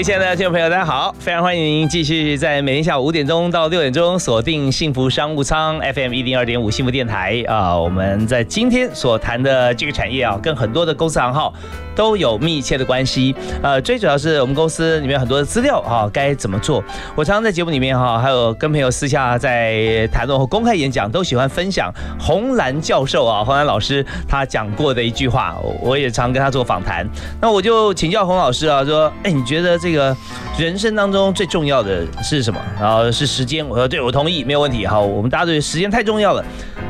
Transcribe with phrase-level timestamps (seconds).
[0.00, 1.14] 位亲爱的听众朋友，大家好！
[1.18, 7.76] 非常欢迎您继续在每天下午五点钟到六点钟锁定幸福商务舱 FM 一零二点五幸福电台啊。
[7.76, 11.52] 我们在今天所谈的这个产业啊，跟很多的公司行号
[11.94, 13.34] 都有密切的关系。
[13.62, 16.82] 呃，最主要是我们公司里面很多的资料啊，该怎么做？
[17.14, 27.06] 我常常在节目里面哈，还有跟朋友私下在谈论或公开演讲，都喜欢分享红蓝教授啊，红蓝老师他讲过的一句话，我也常跟他做访谈。
[27.38, 30.16] 那我就请教洪老师啊，说，哎，你觉得这这个
[30.56, 32.60] 人生当中最重要的是什么？
[32.80, 33.66] 然后是时间。
[33.66, 34.86] 我说，对，我同意，没有问题。
[34.86, 36.44] 好，我们大家对时间太重要了。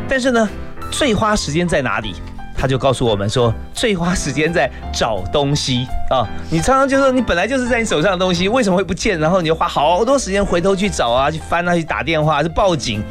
[0.07, 0.47] 但是呢，
[0.91, 2.15] 最花时间在哪里？
[2.55, 6.29] 他就告诉我们说，最花时间在找东西啊！
[6.51, 9.19] 你常常就说，你本来就是在你手上的东西，为什么会不见？
[9.19, 13.03] 然后你就花好多时间回头去找啊，去翻啊，去打电话，去报警。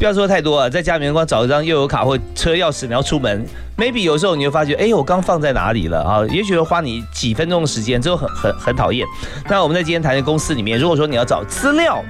[0.00, 3.44] 不要说太多啊，在家里面光找一张又有卡或车钥匙，你要出门
[3.76, 6.24] ，maybe 有时候你会发觉，哎，我刚放在哪里了啊？
[6.30, 9.06] 也许会花你几分钟的时间，这很很很讨厌。
[9.46, 12.02] 那我们在今天谈的公司里面，如果说你要找资料。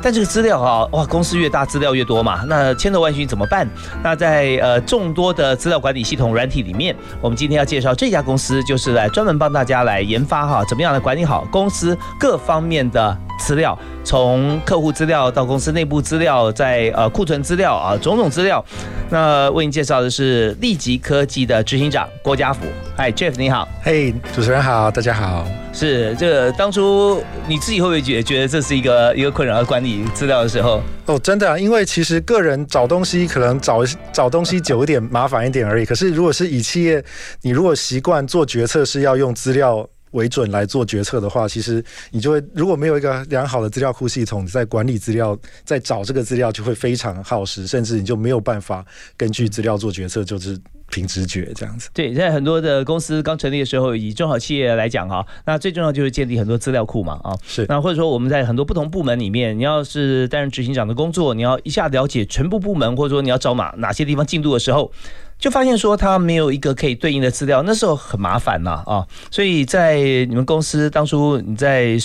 [0.00, 3.68] 但这个资料哈，哇，公司越大资料越多嘛，那千头万绪怎么办？
[4.00, 13.16] 那在呃众多的资料管理系统软体里面，我们今天要介绍这家公司，就是来专门帮大家来研发哈，怎么样来管理好公司各方面的
[13.48, 18.62] 资料，从客户资料到公司内部资料，在呃库存资料啊种种资料。
[19.08, 22.66] 那为您介绍的是立即科技的执行长郭家福。
[22.94, 23.66] 嗨，Jeff 你好。
[23.82, 25.46] 嘿，主持人好，大家好。
[25.72, 30.82] 是这个当初你自己会不会觉觉得这是一个一个困扰要管理资料的时候？
[31.06, 33.82] 哦，真的啊，因为其实个人找东西可能找
[34.12, 35.86] 找东西久一点麻烦一点而已。
[35.86, 37.02] 可是如果是以企业，
[37.40, 48.84] 你如果习惯做决策是要用资料为准来做决策的话，其实你就会如果没有一个良好的资料库系统，在管理资料，在找这个资料就会非常耗时，甚至你就没有办法
[49.16, 50.58] 根据资料做决策，就是。
[50.90, 57.66] 凭直觉这样子，对，在很多的公司刚成立的时候，以中小企业来讲哈，那最重要就是建立很多资料库嘛啊，是。
[57.68, 64.90] 那或者说我们在很多不同部门里面，你要是担任执行长的工作，你要一下了解全部部门，或者说你要找哪哪些地方进度的时候，
[65.38, 69.06] 就发现说他没有一个可以对应的资料，那时候很麻烦呐啊。
[69.30, 71.96] 所以在你们公司当初你在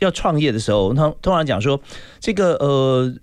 [0.00, 1.80] 要创业的时候，通通常讲说
[2.20, 3.14] 这个呃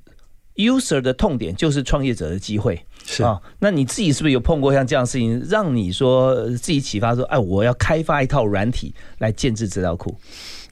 [0.55, 2.85] ，user 的痛点就是创业者的机会。
[3.03, 10.15] 是啊，那你自己是不是有碰过像这样的事情，让你说自己启发说，哎，我要开发一套软体来建制资料库？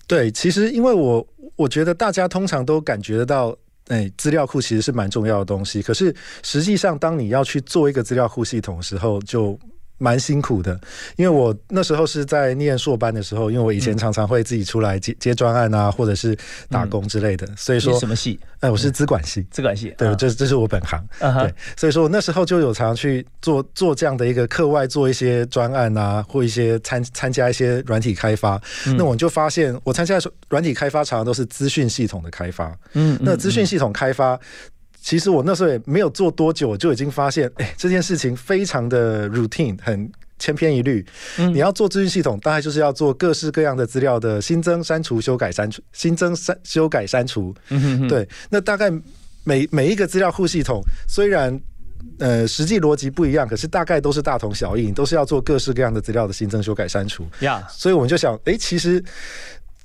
[0.08, 3.56] 对，其实因为我我觉得大家通常都感觉得到，
[3.90, 5.82] 哎，资料库其实是蛮重要的东西。
[5.82, 9.60] 可是实际上，当你要去做一个资料库系统的时候，就
[10.00, 10.80] 蛮辛苦的，
[11.18, 16.36] 因为我那时候是在念硕班的时候，因为我以前常常会自己出来接接专案啊，或者是
[16.70, 18.40] 打工之类的，所以说什么系？
[18.62, 28.60] 哎，我是资管系，资管系，对，这这是我本行，对，所以说我那时候就有常去做做这样的一个课外做一些专案啊，或一些参参加一些软体开发，
[28.98, 30.18] 那我就发现我参加
[30.50, 34.40] 软体开发常常都是资讯系统的开发，嗯，那资讯系统开发。
[35.02, 41.06] 其实我那时候也没有做多久，我就已经发现，哎，这件事情非常的 routine，很千篇一律。
[41.38, 47.56] 你要做资讯系统，大概就是要做各式各样的资料的新增、删除、修改、删除、新增、删、修改、删除。
[48.08, 48.92] 对，那大概
[49.44, 51.60] 每每一个资料库系统，虽然
[52.20, 57.26] 呃实际逻辑不一样，可是大概都是大同小异，都是要做各式各样的资料的新增、修改、删除。
[57.40, 59.04] 呀，所以我们就想，哎，其实。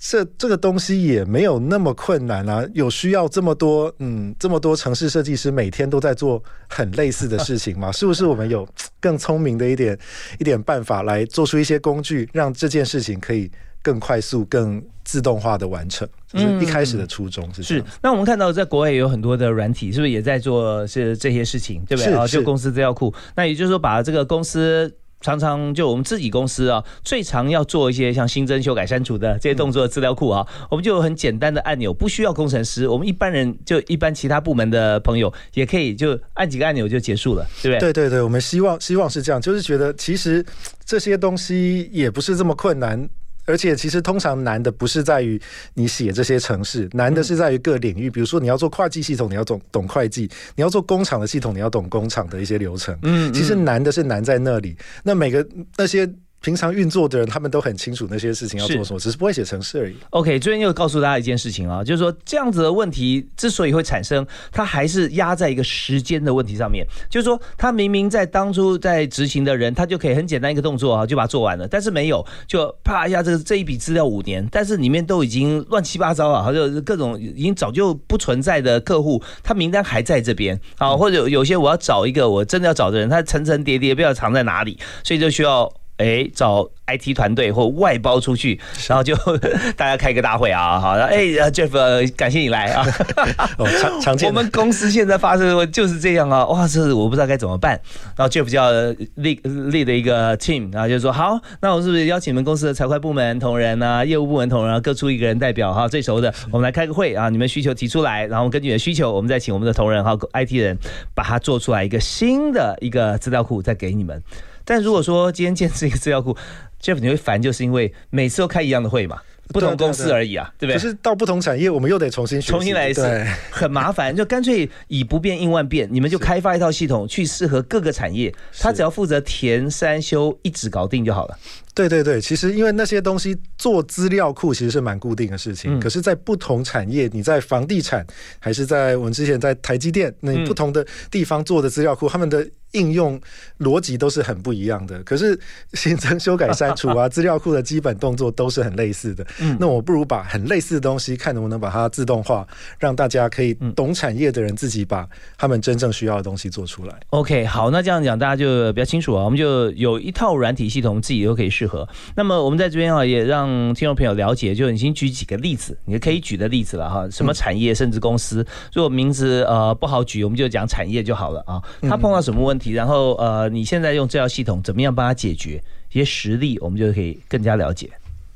[0.07, 7.91] 这这个东西也没有那么困难啊，有需要这么多嗯这么多城市设计师每天都在做很类似的事情吗？
[7.97, 8.69] 是不是我们有
[9.01, 9.99] 更聪明的一点
[10.39, 13.51] 一点办法来做出一些工具，让这件事情可以
[13.83, 16.07] 更快速、更自动化的完成？
[16.29, 17.83] 就是一开始的初衷是是。
[18.03, 21.83] 那我们看到在国外也有很多的软体，是不是也在做是这些事情？
[21.87, 22.27] 对不对啊？
[22.27, 24.95] 就公司资料库，那也就是说把这个公司。
[25.25, 37.93] 常常就我们自己公司啊，最常要做一些像新增、修改、删除的这些动作的资料库啊，我们就有很简单的按钮，不需要工程师，我们一般人就一般其他部门的朋友也可以就按几个按钮就结束了，对不对？
[37.93, 40.45] 对对对，我们希望希望是这样，就是觉得其实
[40.85, 43.09] 这些东西也不是这么困难。
[43.45, 45.41] 而且其实通常难的不是在于
[45.75, 48.11] 你写这些程式，难的是在于各领域。
[48.11, 50.27] 比如说你要做会计系统，你要懂懂会计；
[50.57, 52.99] 你要做工厂的系统，你要懂工厂的一些流程。
[53.03, 54.77] 嗯，其实难的是难在那里。
[55.03, 55.47] 那每个
[55.77, 56.09] 那些
[56.45, 59.97] 平常运作的人，他们都很清楚那些事情要做什么，只是不会写程式而已。
[60.11, 66.87] OK，最近又告诉大家一件事情啊，就是说这样子的问题之所以会产生，它还是压在一个时间的问题上面。
[67.09, 85.73] 就是说，他明明在当初在执行的人，他就可以很简单一个动作啊，就把它做完了，但是没有，就啪一下，这个这一笔资料五年，但是里面都已经乱七八糟了，就各种已经早就不存在的客户，他名单还在这边啊，或者有些我要找一个我真的要找的人，他层层叠叠不知道藏在哪里，所以就需要。
[86.05, 89.17] 哎，找 IT 团队或外包出去，然后就
[89.75, 92.85] 大家开个大会啊，好，哎，Jeff，感谢你来啊，
[93.81, 94.29] 常常见。
[94.29, 97.81] 我们公司现在发生的就是这样啊，哇，这我不知道该怎么办。
[98.17, 98.71] 然后 Jeff 就要
[99.15, 110.77] 立立的一个 team，然后就说好，那我是不是邀请你们公司的财会部门同仁啊，业务部门同仁啊，各出一个人代表哈，最熟的，我们来开个会啊，你们需求提出来，然后根据你的需求，我们再请我们的同仁哈，IT 人
[111.15, 114.23] 把它做出来一个新的一个资料库，再给你们。
[114.65, 116.37] 但如果说今天建设一个资料库
[116.83, 119.19] ，Jeff 你会烦，就是因为每次都开一样的会嘛，
[119.49, 120.75] 不同公司而已啊，对不对？
[120.75, 123.03] 可是到不同产业，我们又得重新重新来一次，
[123.51, 124.15] 很麻烦。
[124.15, 131.39] 就干脆以不变应万变，你们就开发一套系统，去适合各个产业，他只要负责填三修一纸搞定就好了。
[131.75, 138.07] 对对对，其实因为那些东西做资料库其实是蛮固定的事情，可是，在不同产业，你在房地产
[138.39, 143.19] 还是在我们之前在台积电，那不同的地方做的资料库，他们的应用
[143.61, 145.03] 逻辑都是很不一样的。
[145.03, 145.37] 可是
[145.73, 149.27] 新增、修改、删除啊， 资料库的基本动作都是很类似的。
[149.41, 152.47] 嗯那我不如把很类似的东西，看能不能把它自动化，
[152.79, 156.95] 让大家可以懂产业的人自己把他们真正需要的东西做出来。
[157.09, 159.25] OK，好，那这样讲大家就比较清楚啊。
[159.25, 161.51] 我们就有一套软体系统，自己都可以。
[161.55, 161.89] 适合。
[162.17, 167.09] 那么我们在这边啊，也让听众朋友了解，就已经举几个例子，你可以举的例子了哈。
[167.09, 171.63] 什么产业甚至公司，如果名字呃不好举，我们就讲产业就好了啊。
[171.83, 175.63] 他碰到什么问题，然后呃你现在用这套系统怎么样帮他解决？
[175.91, 177.91] 一些实例，我们就可以更加了解。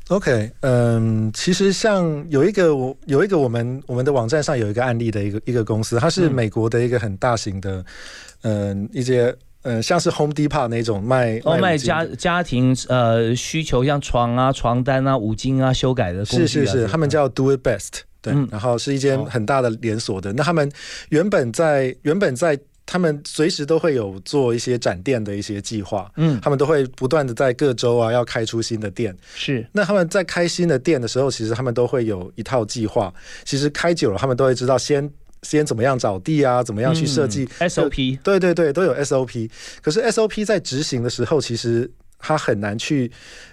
[0.08, 7.84] OK，嗯，其实像有一个我有一个我们我们的网站上有一个案例的一个一个公司，它是美国的一个很大型的
[8.42, 9.34] 嗯一些。
[9.62, 20.32] 嗯，像是 Home Depot 那种卖卖家家庭呃需求，像床啊、床单啊、五金啊、修改的是是是，他们叫 Do It Best，对，然后是一间很大的连锁的。
[20.32, 20.70] 那他们
[21.08, 22.58] 原本在原本在
[22.90, 29.14] 他们随时都会有做一些展店的一些计划，嗯，他们都会不断的在各州啊要开出新的店。
[29.34, 33.12] 是，那他们在开新的店的时候，其实他们都会有一套计划。
[33.44, 35.08] 其实开久了，他们都会知道先。
[35.44, 36.64] 先怎么样找地啊？
[36.64, 38.18] 怎么样去设计 SOP？
[38.24, 39.48] 对对对，都有 SOP。
[39.80, 41.88] 可是 SOP 在执行的时候，其实
[42.18, 43.08] 它很难去。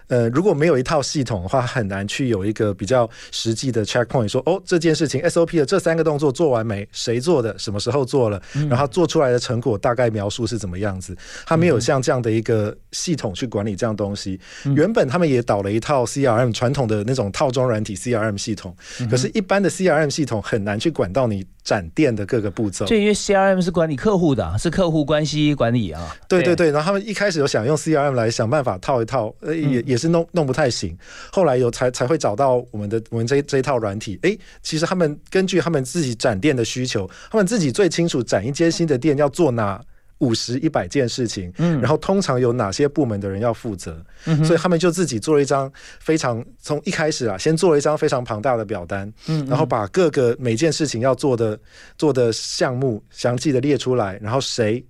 [0.07, 6.87] 呃，如果没有一套系统的话，很难去有一个比较实际的 checkpoint，说哦，这件事情 SOP 的这三个动作做完没？
[6.91, 7.57] 谁做的？
[7.57, 8.41] 什么时候做了？
[8.69, 11.15] 然后做出来的成果大概描述是怎么样子？
[11.45, 14.39] 他没有像这样的一个系统去管理这样东西。
[14.75, 18.75] 原本他们也导了一套 CRM 传统的那种套装软体 CRM 系统，
[19.09, 22.85] 可是，一般的 CRM 系统很难去管到你展店的各个步骤。
[22.85, 26.15] 就因为 CRM 是管理客户的，是客户关系管理啊。
[26.29, 29.94] 对对对，然后他们一开始有想用 CRM 来想办法套一套，呃，也也。
[29.95, 30.97] 也是弄弄不太行，
[31.31, 34.19] 后来有才才会找到我们的我们这这一套软体。
[34.23, 39.81] 哎，其实他们根据他们自己展店的需求，他们自己最清楚展一间新的店要做哪。
[40.19, 45.69] 五十一百件事情，嗯，然后通常有哪些部门的人要负责，嗯，所以他们就自己做了一张
[45.99, 51.59] 非常从一开始啊，先做了一张非常庞大的表单，嗯，然后把各个每件事情要做的
[51.97, 54.81] 做的项目详细的列出来，然后谁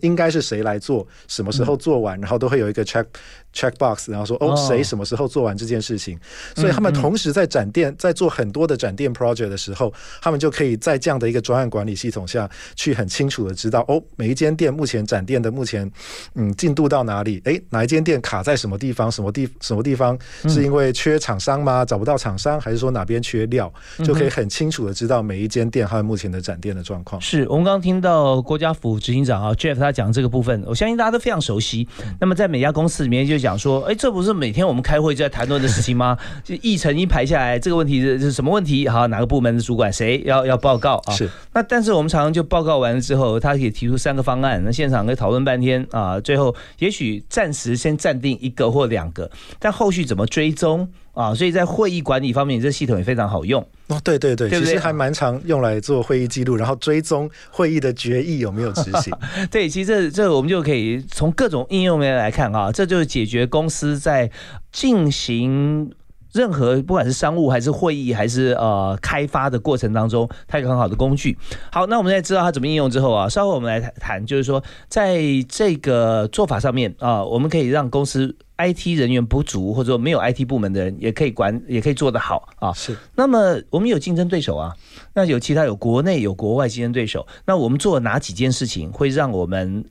[0.00, 3.04] 应该是谁来做，什么时候做完，然后都会有一个 check
[3.54, 6.18] check box，然后说哦谁什么时候做完这件事情，
[6.56, 9.92] 所以他们同时在展店在做很多的展店 project 的时候，
[10.22, 14.70] 他们就可以在这样的一个专案管理系统下去很清楚的知道哦每一间店。
[14.80, 15.90] 目前展店的目前，
[16.36, 17.42] 嗯，进度到哪里？
[17.44, 19.10] 哎，哪一间店卡在什么地方？
[19.10, 20.18] 什么地什么地方？
[20.48, 21.84] 是因为缺厂商吗？
[21.84, 23.70] 找不到厂商，还是说哪边缺料？
[24.04, 27.20] 就可以很清楚的知道每一间店它目前的展店的状况。
[27.20, 31.86] 是我们刚刚听到郭家福执行长啊，Jeff 他讲这个部分，我相信大家都非常熟悉。
[32.20, 36.16] 那么在每家公司里面就讲说，哎，这不是每天我们开会就在谈论的事情吗？
[36.44, 38.88] 就议程一排下来，这个问题是是什么问题？
[38.88, 41.12] 好，哪个部门的主管谁要要报告啊？
[41.12, 41.28] 是。
[41.52, 44.62] 那但是我们常常就报告完了之后，他可以提出三个方案。
[44.64, 50.88] 那现场可以讨论半天啊，最后也许暂时先暂定一个或两个，但后续怎么追踪
[51.20, 51.34] 啊？
[51.34, 54.00] 所以在会议管理方面，这系统也非常好用哦。
[54.02, 59.12] 对对对，其实还蛮常用来做会议记录，然后追踪会议的决议有没有执行。
[59.50, 64.30] 对，其实这这我们就可以从各种应用面来看啊，这就是解决公司在
[64.72, 65.92] 进行。
[66.32, 71.36] 任何不管是商务还是会议还是呃开发的过程当中，它一个很好的工具。
[71.72, 82.72] 好，那我们在知道它怎么应用之后啊，稍后我们来谈，就是说在这个做法上面啊，我们可以让公司 IT 人员不足或者说没有 IT 部门的人也可以管，也可以做得好啊。
[82.72, 82.96] 是。
[83.14, 84.76] 那么我们有竞争对手啊，
[85.14, 89.84] 那有其他有国内有国外竞争对手，那我们做哪几件事情会让我们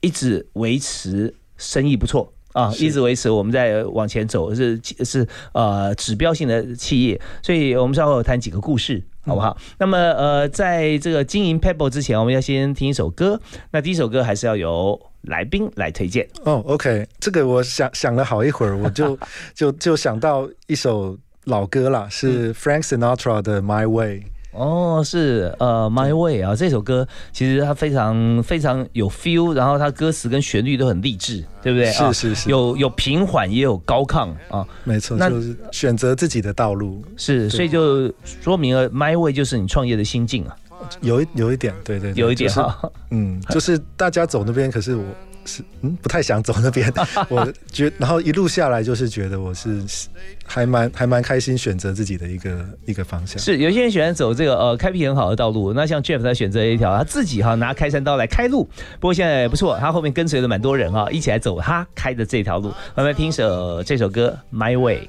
[0.00, 2.32] 一直维持生意不错？
[2.56, 9.54] 啊，一直维持我们在往前走，是是呃指标性的企业，所以我们稍后谈几个故事，好不好？
[9.78, 13.38] 那么呃，在这个经营 Pebble 之前，我们要先听一首歌。
[13.72, 16.26] 那第一首歌还是要由来宾来推荐。
[16.44, 19.18] 哦，OK，这个我想想了好一会儿，我就
[19.52, 24.22] 就就想到一首老歌啦，是 Frank Sinatra 的 My Way。
[24.56, 31.92] 哦，是呃，My Way 啊，这首歌其实它非常非常有 feel，然后它歌词跟旋律都很励志，对不对？
[31.92, 40.56] 是是是，有有平缓也有高亢啊，没错，那就是选择自己的道路，是，所以就说明了 My Way 就是你创业的心境啊，
[41.02, 45.04] 有一有一点，对对，有一点哈，嗯，就是大家走那边，可是我。
[45.46, 46.92] 是嗯，不太想走那边。
[47.30, 49.82] 我觉，然后一路下来就是觉得我是
[50.44, 53.38] 还蛮还蛮开心，选择自己的一个一个方向。
[53.38, 58.64] 是有些人喜欢走这个呃开辟很好的道路，那像 Jeff 他选择一条他自己哈拿开山刀来开路。
[59.00, 62.72] 不过现在也不错，他后面跟随了蛮多人啊，一起来走他开的这条路。
[62.94, 65.08] 我们来听首这首歌《My Way》。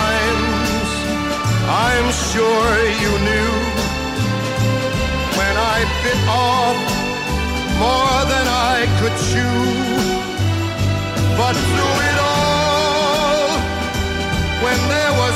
[1.83, 2.71] I'm sure
[3.03, 3.51] you knew
[5.37, 6.77] when I bit off
[7.85, 9.61] more than I could chew.
[11.39, 13.49] But through it all,
[14.63, 15.35] when there was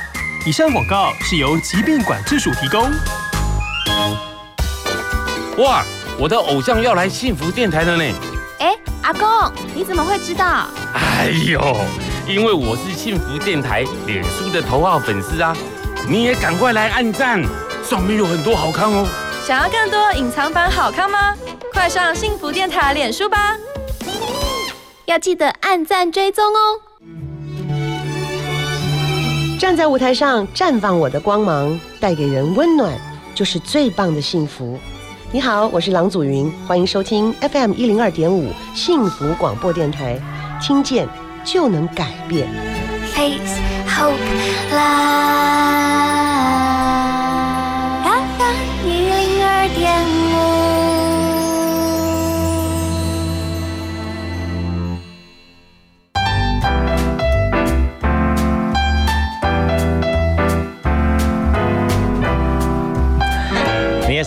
[0.43, 2.89] 以上广告是由疾病管制署提供。
[5.63, 5.83] 哇，
[6.17, 8.03] 我的偶像要来幸福电台了呢！
[8.57, 9.29] 哎，阿公，
[9.75, 10.67] 你怎么会知道？
[10.95, 11.77] 哎呦，
[12.27, 15.55] 因为我是幸福电台脸书的头号粉丝啊！
[16.09, 17.39] 你也赶快来按赞，
[17.83, 19.07] 上面有很多好看哦。
[19.45, 21.35] 想要更多隐藏版好看吗？
[21.71, 23.55] 快上幸福电台脸书吧！
[25.05, 26.81] 要记得按赞追踪哦。
[29.61, 32.97] 站在舞台上绽放我的光芒，带给人温暖，
[33.35, 34.75] 就是最棒的幸福。
[35.31, 40.19] 你好，我是郎祖云，欢迎收听 FM 一零二点五幸福广播电台，
[40.59, 41.07] 听见
[41.43, 42.49] 就能改变。
[43.13, 44.17] Face hope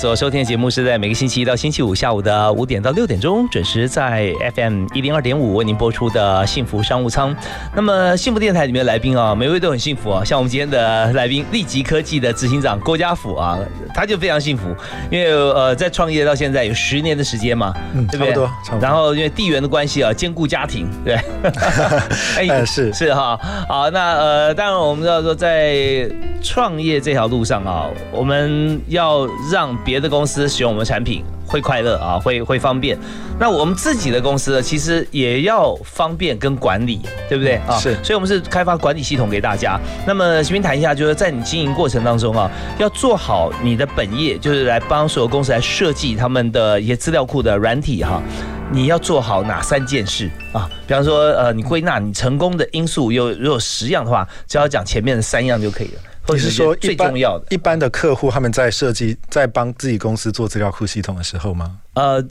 [0.04, 7.34] 所收听的节目是在每个星期一到星期五下午的五点到六点钟，准时在 FM 一零二点五为您播出的幸福商务舱。
[7.74, 10.22] 那么幸福电台里面的来宾啊，每位都很幸福啊。
[10.22, 13.58] 像我们今天的来宾，立即科技的执行长郭家福啊，
[13.94, 14.64] 他就非常幸福，
[15.10, 18.50] 因为呃在创业到现在有十年的时间嘛，嗯，差不多。
[18.78, 21.14] 然后因为地缘的关系啊，兼顾家庭，对，
[22.36, 23.40] 哎是是哈。
[23.66, 26.06] 好，那呃当然我们知道说在
[26.42, 32.98] 创业这条路上啊，我们要让别的公司使用我们产品会快乐啊，会会方便。
[33.38, 37.76] 那我们自己的公司呢，其实也要方便跟管理，对不对啊？
[37.78, 37.94] 是。
[38.02, 39.78] 所以，我们是开发管理系统给大家。
[40.06, 48.22] 那么，徐斌谈一下，就是在你经营过程当中啊，要做好你的本业，就是来帮所有公司来设计他们的一些资料库的软体哈。
[48.72, 50.68] 你要做好哪三件事啊？
[50.86, 56.00] 比方说，呃，你归纳你成功的因素有如果十样的话，只要讲前面的三样就可以了。
[56.26, 61.78] 或者是说最重要的，一般的客户他们在设计在帮自己公司做资料库系统的时候吗？
[61.94, 62.24] 呃。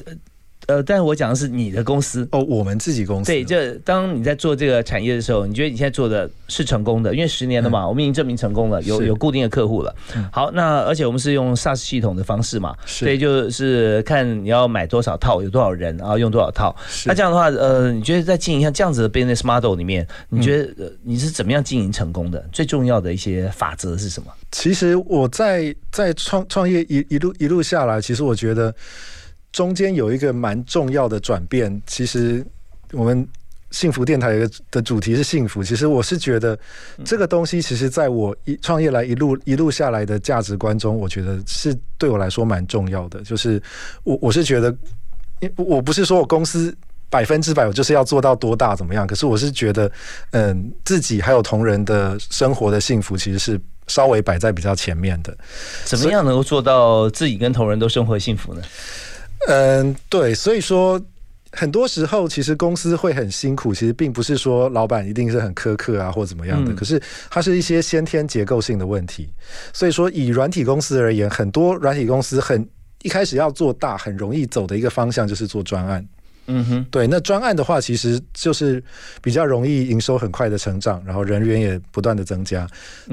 [0.67, 3.31] 呃，但是我讲的是你的公司哦，我们自己公司。
[3.31, 9.93] 对，就当你在做这个产业的时候，你觉得你现在做的是成功的，因为十年了嘛，我们已经证明成功了，有有固定的客户了。
[10.31, 16.73] 好，那而且我们是用 SaaS 系统的方式嘛，所以就是看你要买多少套，有多少人，然后用多少套。
[17.05, 22.43] 那这样的话，呃，你觉得在经营像这样子的 business model 里面，你觉得你是怎么样经营成功的？
[22.51, 24.31] 最重要的一些法则是什么？
[24.51, 28.73] 其实我在在创创业一一路一路下来，其实我觉得。
[29.53, 32.45] 中间有一个蛮重要的转变，其实
[32.91, 33.25] 我们
[33.69, 34.33] 幸福电台
[34.69, 35.63] 的主题是幸福。
[35.63, 36.57] 其实我是觉得
[37.05, 43.21] 这个东西，其实在我一创业来一路一路下来的价值观中，我觉得是对我来说蛮重要的。
[43.21, 43.61] 就是
[44.03, 44.75] 我我是觉得，
[45.55, 46.75] 我不是说我公司
[47.09, 49.91] 百分之百我就是要做到多大怎么样，可是我是觉得，
[50.31, 55.35] 嗯，自己还有同仁的生活的幸福，其实是稍微摆在比较前面的。
[55.85, 58.61] 怎么样能够做到自己跟同仁都生活幸福呢？
[59.47, 61.01] 嗯，对，所以说
[61.51, 69.29] 很多时候其实公司会很辛苦，其实并不是说老板一定是很苛刻啊或怎么样的，可是它是一些先天结构性的问题。
[69.73, 72.67] 所以说以软体公司而言，很多软体公司很
[73.01, 76.05] 一开始要做大，很容易走的一个方向就是做专案。
[76.47, 78.83] 嗯哼，对，那专案的话，其实就是
[79.21, 82.67] 比较容易营收很快的成长，然后人员也不断的增加，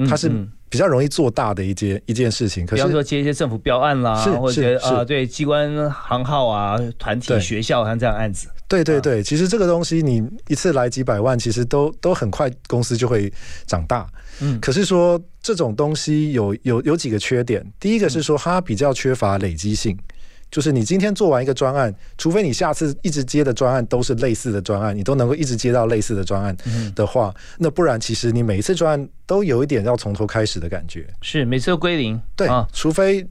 [0.07, 0.31] 它是。
[0.71, 8.47] 比较容易做大的一件一件事情，可是比方说接一些政府标案啦，或者啊对机关行号啊、团体、学校像这样案子。
[8.69, 13.31] 对对对，其实这个东西你一次来几百万，其实都都很快，公司就会
[13.67, 14.07] 长大。
[14.39, 19.97] 嗯，可是说这种东西有有有几个缺点，第一个是说它比较缺乏累积性。
[20.51, 26.55] 就是你今天做完一个专案，除非你下次一直接的专案都是类似的专案，你都能够一直接到类似的专案
[26.93, 31.07] 的话，那不然其实你每一次专案都有一点要从头开始的感觉。
[31.21, 32.21] 是每次都归零。
[32.35, 33.25] 对，除非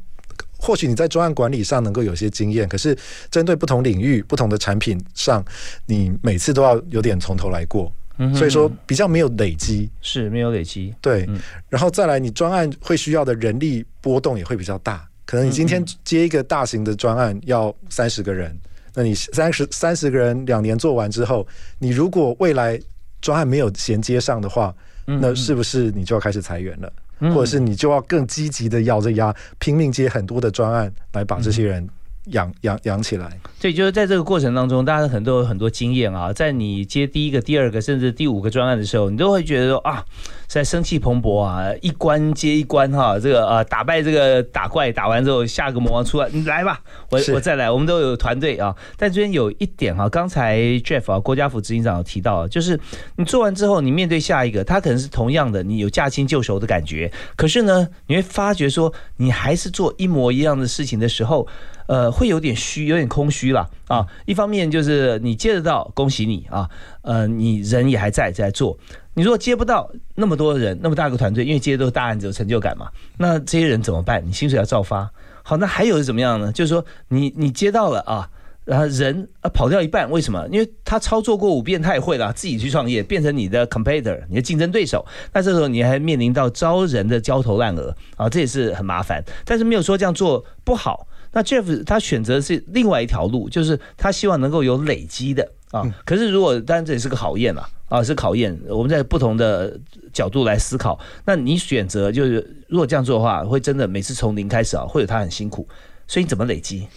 [0.56, 2.96] 或许你在专案管理上能够有些经验，可是
[3.30, 5.44] 针对不同领域、不同的产品上，
[5.85, 7.92] 你每次都要有点从头来过。
[8.35, 10.94] 所以说比较没有累积，是没有累积。
[11.00, 11.26] 对，
[11.70, 15.09] 然后再来你专案会需要的人力波动也会比较大。
[15.31, 18.53] 可能你今天接一个大型的专案要三十个人，
[18.93, 21.47] 那你三十三十个人两年做完之后，
[21.79, 22.77] 你如果未来
[23.21, 26.93] 专案没有衔接上的话，那是不是你就要开始裁员了？
[27.33, 31.88] 或者是你就要更积极的咬着牙拼命接很多的专案，来把这些人。
[32.31, 36.33] 养养养起来，所以就是在这个过程当中，大家很多很多经验啊。
[36.33, 40.05] 在你接第一个、第二个，甚至第五个专案的时候，你都会觉得说啊，
[40.47, 43.19] 在生气蓬勃啊，一关接一关哈。
[43.19, 48.75] 这个啊，打败这个打怪，打完之后，下个魔王出来，你来吧，我我再来，我们都有团队啊。
[48.97, 52.79] 但这边有一点哈，刚才 Jeff 啊，郭家福执行长有提到，就是
[53.16, 61.47] 你做完之后，你面对下一个，他可能是同样的，你有驾轻就熟的感觉，可是呢，你会发觉说，你还是做一模一样的事情的时候。
[61.90, 64.07] 呃，会有点虚，有点空虚了啊。
[64.24, 66.70] 一方面就是你接得到，恭喜你啊。
[67.03, 68.79] 呃，你人也还在在做。
[69.14, 72.88] 你如果接不到那么多人，那么大个团队，因为接的都是大案子，有成就感嘛。
[73.18, 74.24] 那这些人怎么办？
[74.24, 75.11] 你薪水要照发。
[75.42, 76.53] 好，那还有是怎么样呢？
[76.53, 78.31] 就是说你你接到了啊，
[78.64, 80.46] 然后人啊跑掉一半，为什么？
[80.53, 85.05] 因为他操作过五遍，他也会了，自己去创业，变成你的 competitor，你的竞争对手。
[85.33, 89.24] 那这时候你还面临到招人的焦头烂额啊，这也是很麻烦。
[89.44, 91.09] 但是没有说这样做不好。
[91.33, 95.83] 那 Jeff 他选择是另外一条路，就是他希望能够有累积的啊。
[96.05, 98.59] 可是如果当然这也是个考验了啊，是考验。
[98.69, 99.79] 我们在不同的
[100.12, 105.66] 角度来思考，那你选择就是如果这样做的话，会真的每次从零开始啊，会有他很辛苦。
[106.07, 106.88] 所以你怎么累积？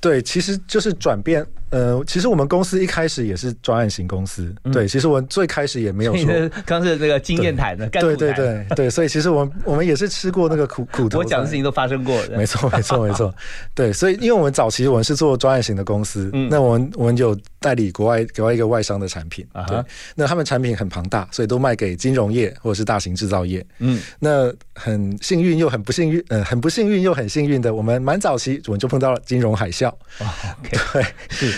[0.00, 1.46] 对，其实就是转变。
[1.70, 13.32] 呃，其实我们公司一开始也是专案型公司，对，其实我们最开始也没有说，刚是那个经验谈的，对对对对，所以其实我们我们也是吃过那个苦苦头，我讲的事情都发生过，没错没错没错，
[13.72, 19.80] 对，所以因为我们早期我们是做专案型的公司，那我们我们有代理国外国外一个外商的产品，对，
[20.16, 29.92] 那他们产品很庞大，所以都卖给金融业或者是大型制造业，嗯，那很幸运又很不幸运，呃，很不幸运又很幸运的，我们蛮早期我们就碰到了金融海啸，
[30.90, 31.04] 对。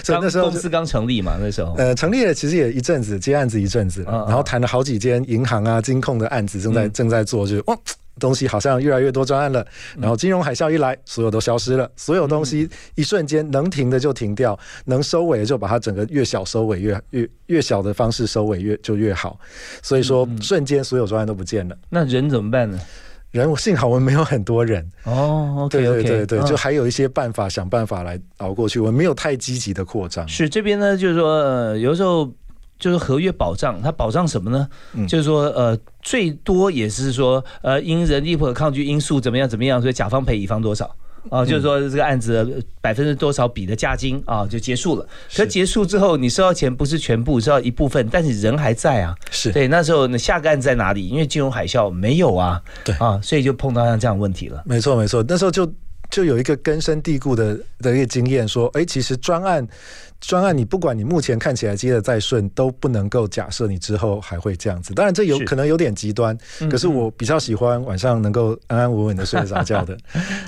[0.03, 7.79] 所以那时候公司刚成立嘛，那时候呃成立了，其实也一阵子接案子一阵子，然后谈了好几间银行啊、金控的案子，正在正在做，就哇
[8.19, 9.67] 东西好像越来越多专案了。
[9.99, 19.41] 然后金融海啸一来，所有都消失了，所有东西一瞬间能停的就停掉，能收尾的就把它整个越小收尾越越越小的方式收尾越就越好。
[19.83, 22.79] 所以说瞬间所有专案都不见了，那人怎么办呢？
[23.33, 30.27] 人我幸好我们没有很多人哦，对对对对，就还有一些办法想办法来熬过去，我们没有太积极的扩张。
[30.29, 32.31] 是这边呢，就是说呃有时候
[32.79, 34.69] 就是合约保障，它保障什么呢？
[35.09, 40.95] 就是说呃，最多也是说呃，因人力不可抗拒因素怎么样怎么样，所以甲方赔乙方多少。
[41.31, 45.07] 啊，就是说这个案子百分之多少比的价金啊，就结束了。
[45.35, 49.15] 可结束之后，你收到钱不是全部，收到一部分，但是人还在啊。
[49.31, 51.09] 是对，那时候呢，下个案子在哪里？
[51.09, 52.61] 因为金融海啸没有啊。
[52.85, 54.63] 对啊，所以就碰到像这样问题了。
[54.67, 55.71] 没错，没错，那时候就
[56.13, 59.67] 就有一个根深蒂固的的一个经验，说，哎，其实专案。
[60.21, 64.95] 专案，你不管你目前看起来接的再顺，都不能够假设你之后还会这样子。
[64.95, 66.39] 当然，这有可能有点极端，
[66.71, 69.99] 可是我比较喜欢晚上能够安安稳稳的睡得着觉的。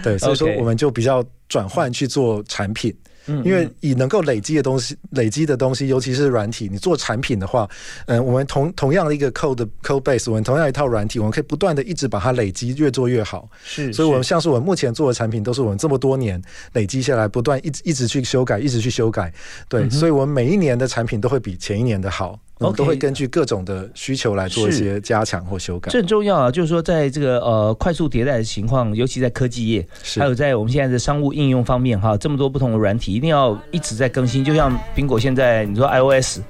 [0.01, 2.95] 对，所以说我们就比较转换去做产品。
[3.27, 7.69] 因为以能够累积的东西，累积的东西，尤其是软体，你做产品的话，
[8.07, 13.49] 嗯，我们同同样的一个 code code base，我们同样一套软体，我们可以不断的一直把它累积，越做越好。
[13.65, 16.41] 是，所以我们像是我们目前做的产品，都是我们这么多年
[16.73, 19.33] 累积下来，不断一直一直去修改，一直去修改。
[19.69, 22.39] 对，所以我们每一年的产品都会比前一年的好。
[22.65, 25.91] 我们都会根据各种的需求来做一些加强或修改。
[25.91, 29.87] 这很重要啊，就是说在这个呃快速迭代的情况，尤其在科技业，
[30.19, 34.45] 还有在我们现在的商务应用方面哈，这么多不同的软体，一定要一直在更新。
[34.45, 36.41] 就像苹果现在你说 iOS。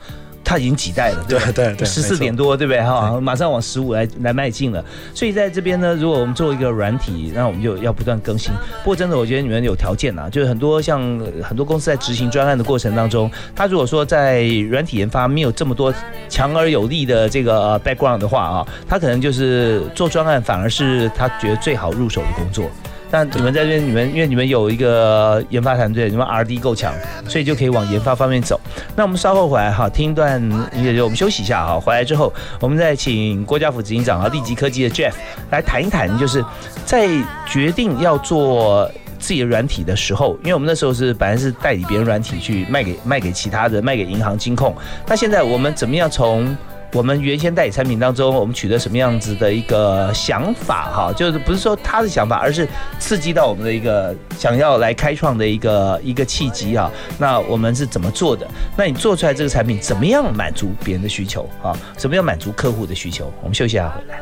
[0.44, 2.83] 它已经几代了，对对对，十四点多，对不对？
[2.83, 4.85] 哈，马上往十五来来迈进了。
[5.14, 8.52] 所以在这边呢，如果我们做一个软体，那我们就要不断更新。
[8.83, 11.00] 不过真的，我觉得你们有条件啊，就是很多像
[11.42, 15.92] 很多公司在执行专案的过程当中，他如果说在软体研发没有这么多
[16.28, 22.70] 强而有力的这个 background 的话啊，他可能就是做专案反而是他觉得最好入手的工作。
[23.10, 26.92] 但你们在这边，你们因为你们有一个研发团队，你们 R D 够强，
[27.28, 28.60] 所以就可以往研发方面走。
[28.96, 31.78] 那我们稍后回来哈，听一段音乐，我们休息一下哈。
[31.78, 35.12] 回来之后，我们再请郭家福执行长啊，立即科技的 Jeff
[35.50, 36.44] 来谈一谈，就是
[36.84, 37.08] 在
[37.46, 44.74] 决定要做自己的软体的时候，因为我们那时候是本来是代理别人软体去卖给卖给其他的，卖给银行、金控。
[45.06, 46.56] 那现在我们怎么样从？
[46.94, 51.12] 我们原先代理产品当中，我们取得什么样子的一个想法哈？
[51.12, 52.68] 就是不是说他的想法，而是
[53.00, 56.88] 刺激到我们的一个想要来开创的一个一个契机啊。
[57.18, 58.46] 那我们是怎么做的？
[58.76, 61.76] 那你做出来这个产品怎么样满足别人的需求啊？
[61.96, 63.28] 怎么样满足客户的需求？
[63.42, 64.20] 我们休息一下回来。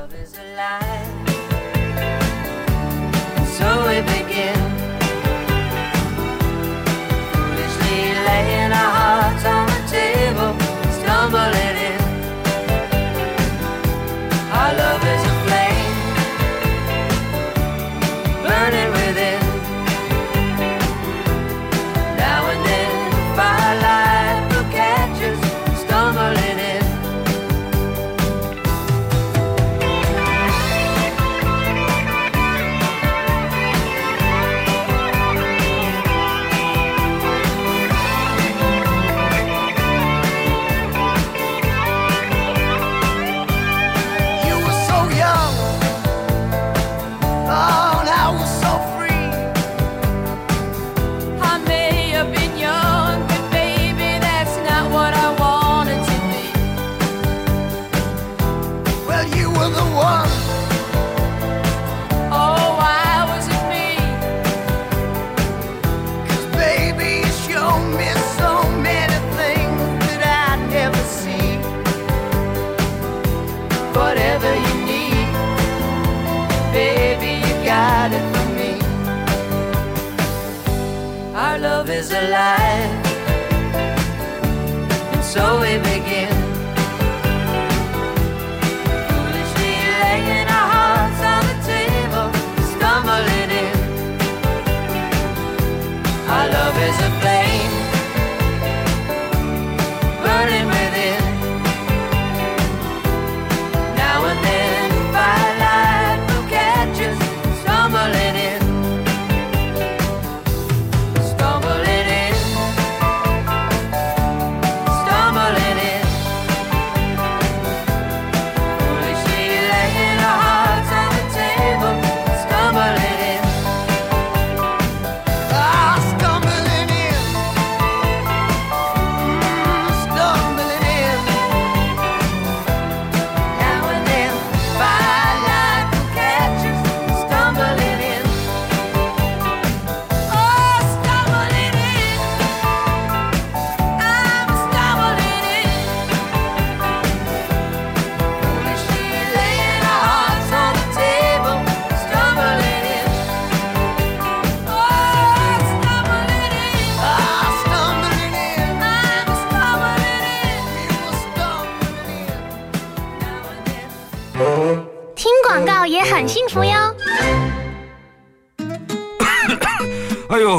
[11.34, 11.71] is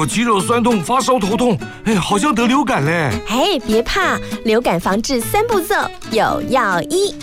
[0.06, 3.12] 肌肉酸痛、发烧、头痛，哎，好像得流感嘞。
[3.28, 5.76] 哎，别怕，流感防治三步骤
[6.12, 7.16] 有药医，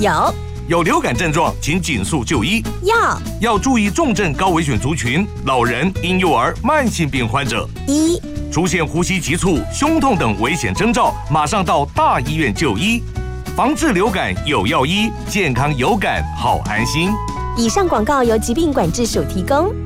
[0.00, 0.34] 有
[0.68, 2.62] 有流感症状，请紧速就医。
[2.82, 7.68] 要要注意重症高危险族群、老人、婴幼儿、慢性病患者。
[7.86, 8.20] 一
[8.50, 13.02] 出现呼吸急促、胸痛等危险征兆，马上到大医院就医。
[13.56, 17.10] 防治流感有药医，健康有感好安心。
[17.56, 19.85] 以上广告由疾病管制署提供。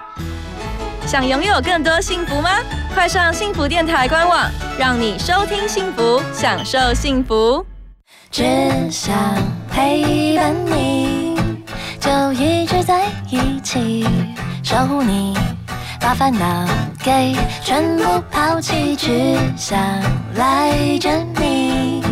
[1.05, 2.49] 想拥有更多幸福吗？
[2.93, 7.65] 快上幸福电台官网，让你收听幸福，享受幸福。
[8.29, 8.43] 只
[8.89, 9.13] 想
[9.69, 11.37] 陪伴你，
[11.99, 14.07] 就一直在一起，
[14.63, 15.37] 守护你，
[15.99, 16.65] 把烦恼
[17.03, 19.77] 给全部抛弃，只想
[20.35, 22.03] 赖着你，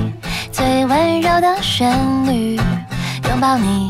[0.51, 1.89] 最温柔的旋
[2.25, 2.59] 律，
[3.29, 3.89] 拥抱你，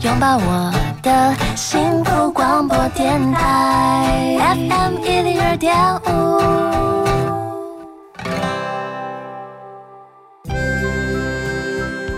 [0.00, 0.72] 拥抱我
[1.02, 6.38] 的幸福广播电台 FM 一零二点五。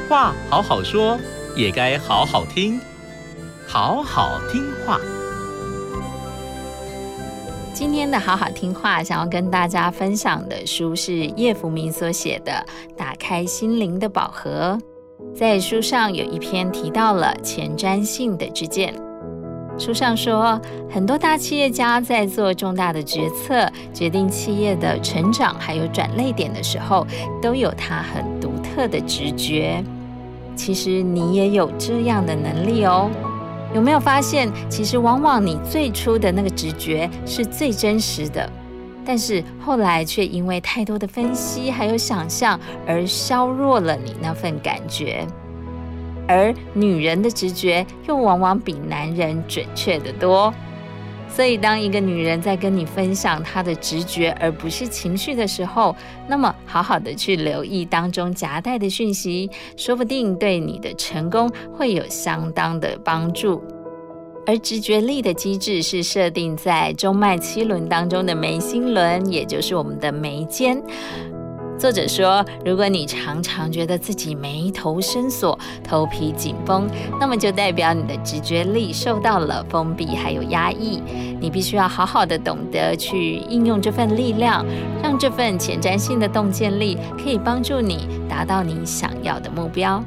[0.09, 1.19] 话好好说，
[1.57, 2.81] 也该好好听，
[3.67, 4.99] 好好听话。
[7.73, 12.53] 今天的好好听话，想要跟大家分享的书是叶福明所写的
[12.97, 14.79] 《打开心灵的宝盒》。
[15.35, 18.95] 在书上有一篇提到了前瞻性的之见。
[19.79, 27.07] 书上说，很多大企业家在做重大的决策、决定企业的成长还有转类点的时候，
[27.41, 29.83] 都有他很独特的直觉。
[30.55, 33.11] 其实你也有这样的能力哦。
[33.73, 38.51] 有没有发现，其实往往你最初的那个直觉是最真实的，
[39.11, 45.27] 但是后来却因为太多的分析还有想象而削弱了你那份感觉。
[46.29, 50.55] 而女人的直觉又往往比男人准确得多。
[51.29, 55.97] 所以，当一个女人在跟你分享她的直觉而不是情绪的时候，
[56.29, 63.61] 那么好好的去留意当中夹带的讯息，说不定对你的成功会有相当的帮助。
[64.51, 70.83] 而直觉力的机制是设定在中脉七轮当中的眉心轮，也就是我们的眉间。
[71.79, 76.89] 作者说，如果你常常觉得自己眉头深锁、头皮紧绷，
[77.21, 81.01] 那么就代表你的直觉力受到了封闭还有压抑。
[81.41, 84.67] 你必须要好好的懂得去应用这份力量，
[85.01, 90.05] 让这份前瞻性的洞见力可以帮助你达到你想要的目标。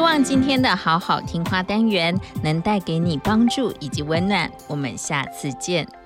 [0.00, 4.50] 希望今天的好好听话单元能带给你帮助以及温暖。
[4.66, 5.99] 我们下次见。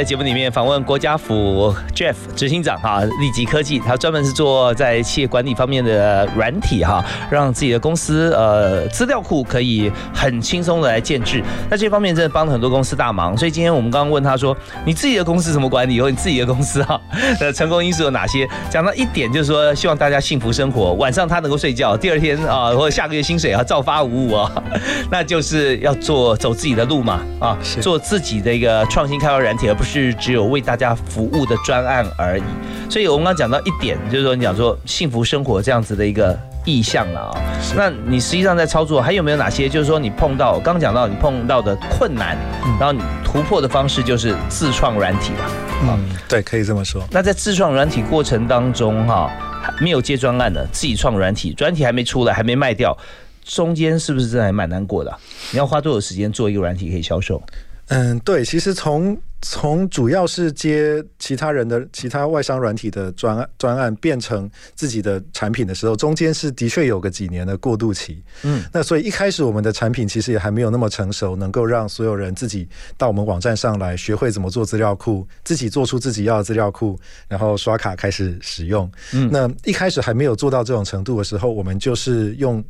[0.00, 11.44] 在节目里面访问国家府 Jeff 执行长哈，立即科技，他专门是做在企业管理方面的软体哈，让自己的公司呃资料库可以很轻松的来建制。
[11.68, 13.36] 那这方面真的帮了很多公司大忙。
[13.36, 15.96] 所以今天我们刚刚问他说，你自己的公司怎么管理？
[15.96, 16.98] 有你自己的公司哈
[17.38, 18.48] 的 成功因素有哪些？
[18.70, 24.50] 讲到一点就是说，希望大家幸福生活，晚上他能够睡觉，第二天啊或者下个月薪水啊照发无误啊，
[25.12, 32.42] 那就是要做走自己的路嘛啊，做自己的一个创新开发软体，而不是只有为大家服务的专案而已。
[32.88, 37.40] 所以我们刚刚讲到一点，就是说你讲说幸福生活这样子的一个意向了啊。
[37.76, 39.68] 那你实际上在操作还有没有哪些？
[39.68, 42.36] 就是说你碰到刚刚讲到你碰到的困难，
[42.78, 45.50] 然后你突破的方式就是自创软体吧。
[45.82, 45.98] 嗯，
[46.28, 47.02] 对，可以这么说。
[47.10, 49.30] 那在自创软体过程当中哈，
[49.62, 52.96] 还没有接专案的，自己创软体，软体还没出来，还没卖掉，
[53.44, 55.18] 中间是不是真的还蛮难过的啊、
[55.52, 57.42] 你要花多少时间做一个软体可以销售？
[57.88, 68.22] 嗯，对，其实从从主要是接其他人的其他外商软体的专案专案，变成自己的产品的时候，中间是的确有个几年的过渡期。
[68.42, 78.90] 嗯，那所以一开始我们的产品其实也还没有那么成熟，能够让所有人自己到我们网站上来学会怎么做资料库，自己做出自己要的资料库，然后刷卡开始使用。
[79.12, 82.62] 嗯那一开始还没有做到这种程度的时候，我们就是用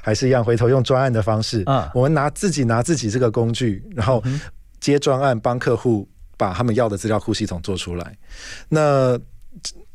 [0.00, 4.22] 还是一样回头用专案的方式，啊我们拿自己拿自己这个工具，然后
[4.80, 8.16] 接专案帮客户把他们要的资料库系统做出来。
[8.68, 9.18] 那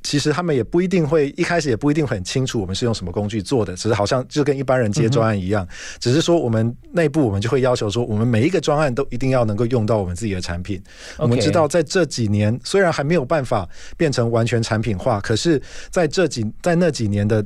[0.03, 5.67] 其实他们也不一定会一开始也不一定很清楚我们是用什么工具做的，只是好像就跟一般人接专案一样，
[5.99, 10.81] 只是说我们内部我们就会要求说，我们每一个专案都一定要能够用到我们自己的产品。
[11.17, 17.45] 我们知道在这几年虽然还没有办法变成完全产品化，可是在这几在那几年的。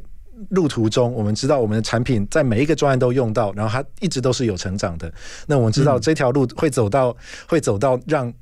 [0.50, 5.14] 路途中，我们知道我们的产品在每一个专案都用到，然后它一直都是有成长的。
[5.46, 7.16] 那我们知道这条路会走到，
[7.48, 8.34] 会走到让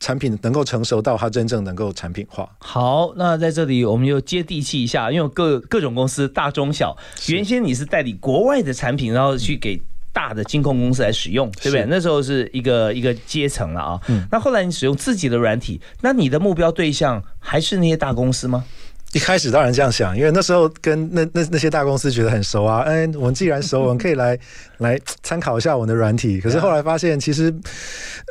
[0.00, 2.48] 产品能够成熟到它真正能够产品化。
[2.58, 6.96] 好，那在这里我们就接地气一下，因为各各种公司大中小，
[7.28, 9.80] 原先你是代理国外的产品，然后去给。
[10.12, 11.84] 大的金控公司来使用，对不对？
[11.90, 14.00] 那时候是一个一个阶层了啊。
[14.08, 18.64] 嗯那后来你使用自己的软体，那你的目标对象还是那些大公司吗？
[19.12, 24.38] 一开始当然这样想，因为那时候跟那那那些大公司觉得很熟啊，嗯，我们既然熟，我们可以来
[24.78, 26.40] 来参考一下我们的软体。
[26.40, 27.54] 可是后来发现，其实，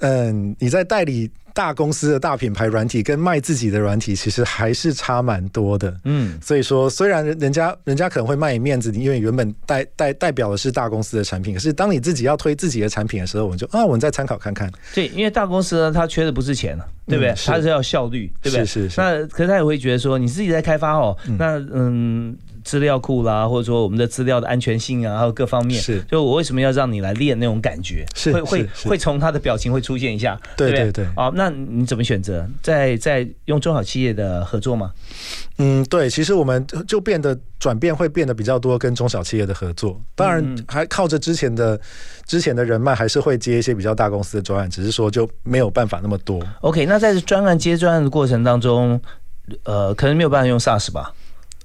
[0.02, 5.96] 嗯，你在代理大公司的大品牌软体，跟卖自己的软体，其实还是差蛮多的。
[6.04, 14.70] 嗯，所以说，虽然人人家人家可能会卖你面子，因为原本代代代表的是大公司的产品，可是当你自己要推自己的产品的时候，我们就啊，我们再参考看看。
[14.94, 17.32] 对，因为大公司呢，它缺的不是钱了，对不对？
[17.32, 18.66] 嗯是它是要效率，对不对？
[18.66, 22.36] 是是是那可是他也会觉得说，你自己在开发哦，那嗯。
[22.66, 28.04] 资料库啦，或者说我们的资料的安全性啊，还有各方面，是就我为什么要让你来练那种感觉？
[28.16, 32.46] 是会会会从他的表情会出现一下，对对对对哦，那你怎么选择？
[32.64, 34.92] 在在用中小企业的合作吗？
[35.60, 41.80] 嗯，对，其实我们就变得转变会变得比较多跟中小企业的合作，当然嗯还靠着之前的
[42.26, 46.42] 之前的人脉，还是会接一些比较大公司的专案，只是说就没有办法那么多。
[46.62, 49.00] OK，那在专案接专案的过程当中，
[49.64, 51.14] 呃，可能没有办法用 SaaS 吧？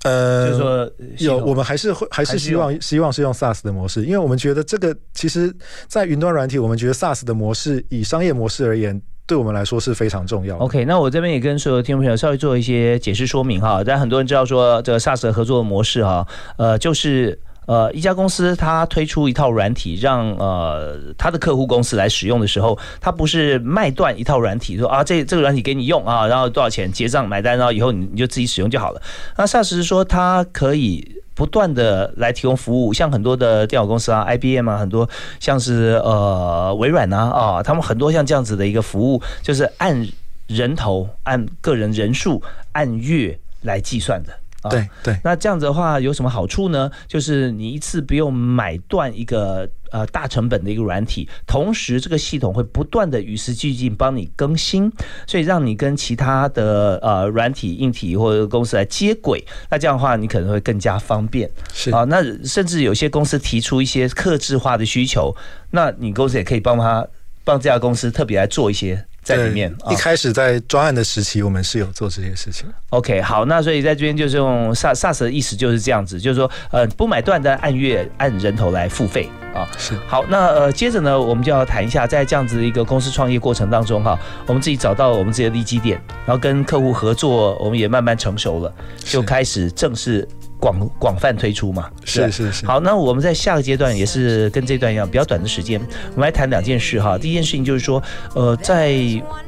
[0.04, 5.54] 呃，就是说有，我们还是会还是希望希望是用 SaaS 的模式，因为我们觉得这个其实，
[5.88, 10.56] 在云端软体，我们觉得 SaaS 的模式以商业模式而言，对我们来说是非常重要。
[10.56, 13.82] OK，那我这边也跟所有听众朋友稍微做一些解释说明哈。
[13.84, 16.26] 但很多人知道说这个 SaaS 的合作模式哈，
[16.56, 17.38] 呃，就是。
[17.70, 29.00] 呃，一家公司它推出一套软体，让呃它的客户公司来使用的时候，它不是卖断一套软体，说啊这这个软体给你用啊，然后多少钱结账买单，然后以后你你就自己使用就好了。
[29.36, 35.08] 那 SaaS 是说它可以不断的来提供服务，像很多的电脑公司啊，IBM 啊，很多
[35.38, 40.08] 像是呃微软啊啊，他们很多像这样子的一个服务，就是按
[40.48, 42.42] 人头、按个人人数、
[42.72, 44.39] 按月来计算的。
[44.62, 46.90] 啊对对，那这样子的话有什么好处呢？
[47.06, 54.92] 就是你一次不用买断一个呃大成本的一个软体，同时这个系统会不断的与时俱进帮你更新，
[55.26, 59.44] 所以让你跟其他的呃软体、硬体或者公司来接轨。
[59.70, 61.50] 那这样的话，你可能会更加方便。
[61.72, 65.34] 是啊，那甚至有些公司提出一些客制化的需求，
[65.70, 67.06] 那你公司也可以帮他
[67.44, 69.74] 帮这家公司特别来做一些在里面。
[69.90, 72.66] 一开始在专案的时期，我们是有做这些事情。
[72.90, 79.68] OK，好，那所以在这边就是用 SaaS 的意思就是这样子，就是说，呃，不买断的按月按人头来付费啊。
[79.78, 90.26] 是好，那呃，接着呢，我们就要谈一下，在这样子的一个公司创业过程当中哈，我们自己找到我们自己的利基点，然后跟客户合作，我们也慢慢成熟了，就开始正式
[90.60, 91.90] 广广泛推出嘛。
[92.04, 95.80] 是是是好，那我们在下个阶段也是跟这段一样比较短的时间，
[96.14, 97.16] 我们来谈两件事哈。
[97.18, 98.02] 第一件事情就是说，
[98.34, 98.94] 呃，在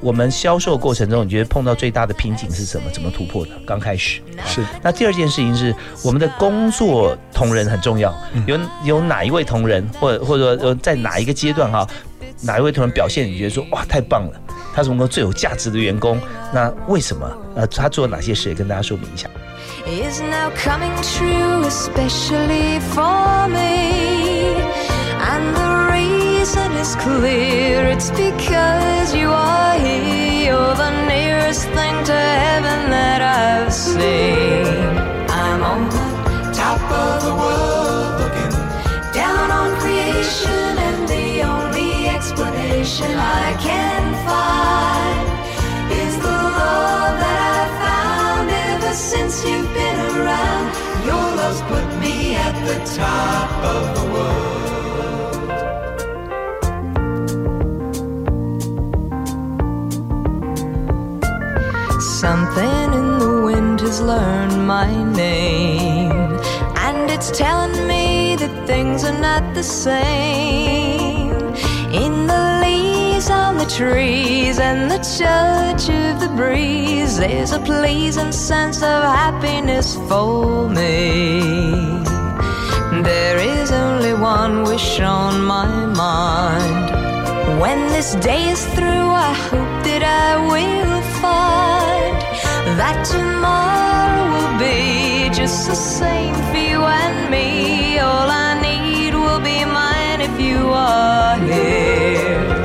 [0.01, 2.91] 我们销售过程中，你觉得碰到最大的瓶颈是什么？
[2.91, 3.53] 怎么突破的？
[3.67, 4.65] 刚开始是。
[4.83, 8.13] 那第二件事情是我们的工作同仁很重要，
[8.47, 11.87] 有有哪一位同仁，或者或者说呃在哪一个阶段哈，
[12.43, 14.41] 哪一位同仁表现你觉得说哇太棒了，
[14.75, 16.19] 他是我们最有价值的员工？
[16.53, 17.31] 那为什么？
[17.55, 18.49] 呃，他做了哪些事？
[18.49, 19.29] 也跟大家说明一下。
[19.87, 24.55] Is now coming true, especially for me.
[25.31, 30.53] And the reason is clear it's because you are here.
[30.53, 34.67] You're the nearest thing to heaven that I've seen.
[35.29, 43.11] I'm on the top of the world, looking down on creation, and the only explanation
[43.17, 44.02] I can
[48.95, 50.75] since you've been around.
[51.07, 54.43] Your love's put me at the top of the world.
[62.03, 66.39] Something in the wind has learned my name,
[66.77, 71.33] and it's telling me that things are not the same.
[71.93, 78.33] In the leaves on the trees and the touch of the breeze, there's a pleasing
[78.33, 81.41] sense of happiness for me.
[83.03, 87.61] There is only one wish on my mind.
[87.61, 92.17] When this day is through, I hope that I will find
[92.79, 97.99] that tomorrow will be just the same for you and me.
[97.99, 102.62] All I need will be mine if you are here.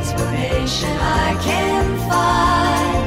[0.00, 3.04] Explanation I can find.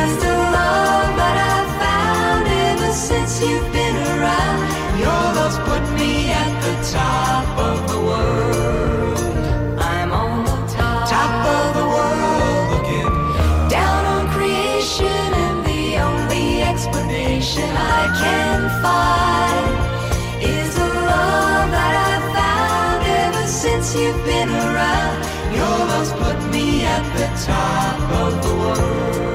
[0.00, 3.75] Is the love that I've found ever since you've been
[26.96, 29.25] at the top of the world.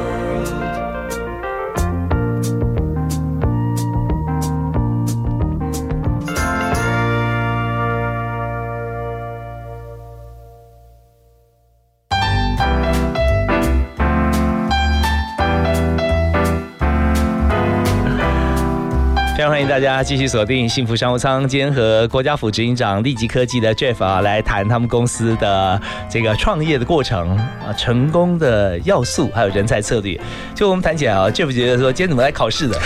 [19.51, 25.79] 欢迎大家继续锁定幸福商务舱，今天和国家府执行长立即科技的 Jeff 啊来谈他们公司的
[26.09, 30.17] 这个创业的过程啊，成功的要素，还有人才策略。
[30.55, 32.79] 就我们谈起来啊，Jeff 觉得说今天怎么来考试的？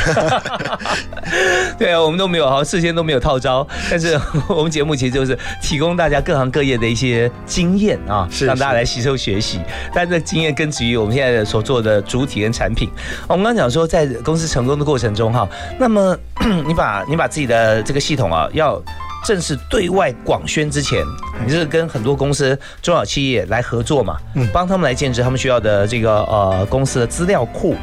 [1.77, 9.59] 对啊，我们都没有，好像事先都没有套招，但是我们节目其实就是提供大家各行各业的一些经验啊，让大家来吸收学习。
[9.93, 12.89] 但这经验根植于我们现在所做的主体跟产品。
[13.27, 15.47] 我们刚刚讲说，在公司成功的过程中哈，
[15.77, 16.17] 那么
[16.65, 18.81] 你把你把自己的这个系统啊，要
[19.25, 21.03] 正式对外广宣之前，
[21.45, 27.75] 你是跟很多公司、中小企业来合作嘛，嗯帮他们来建制他们需要的这个呃公司的资料库。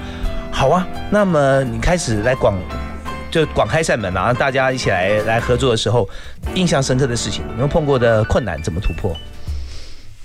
[0.51, 2.55] 好啊，那么你开始来广。
[3.31, 6.07] 就广开扇门啊，大家一起来来合作的时候，
[6.55, 9.17] 印象深刻的事情，你们碰过的困难怎么突破？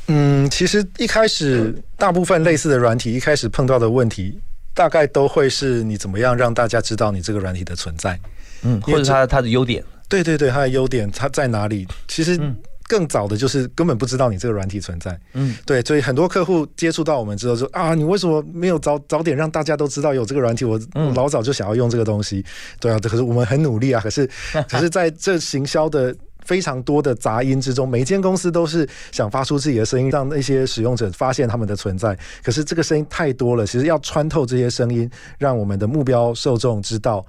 [0.07, 4.37] 嗯，其实一开始大部分类似的软体，一开始碰到的问题，
[4.73, 8.19] 大概都会是你怎么样让大家知道你这个软体的存在，
[8.63, 9.83] 嗯，或者它它的优点。
[10.09, 11.87] 对对对，它的优点它在哪里？
[12.07, 12.39] 其实
[12.87, 20.63] 更早的就是根本不知道你这个软体存在，嗯，对，所以很多客户接触到我们之后说啊，你为什么没有早早点让大家都知道有这个软体？
[20.63, 22.45] 我我老早就想要用这个东西，
[22.79, 24.29] 对啊，可是我们很努力啊，可是
[24.69, 26.15] 可是在这行销的。
[26.45, 32.17] 非常多的杂音之中，每一间公司都是想发出自己的声音，让那些使用者发现他们的存在。
[32.41, 37.25] 可是这个声音太多了，其实要穿透这些声音，让我们的目标受众知道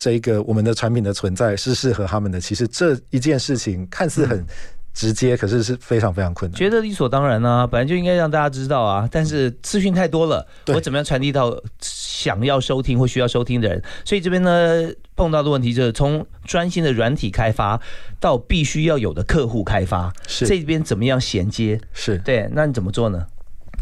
[0.00, 2.40] 这个我们的产品的存在是适合他们的。
[2.40, 4.44] 其实这一件事情看似很
[4.92, 6.58] 直接，可是是非常非常困难。
[6.58, 13.80] 觉得理所当然啊，本来就应该让大家知道啊，但是资讯太多了，我怎么样传递到想要收听或需要收听的人？
[14.04, 17.80] 所以这边呢碰到的问题就是从专心的软体开发
[18.18, 21.80] 到必须要有的客户开发，是这边怎么样衔接？
[21.92, 23.26] 是对，那你怎么做呢？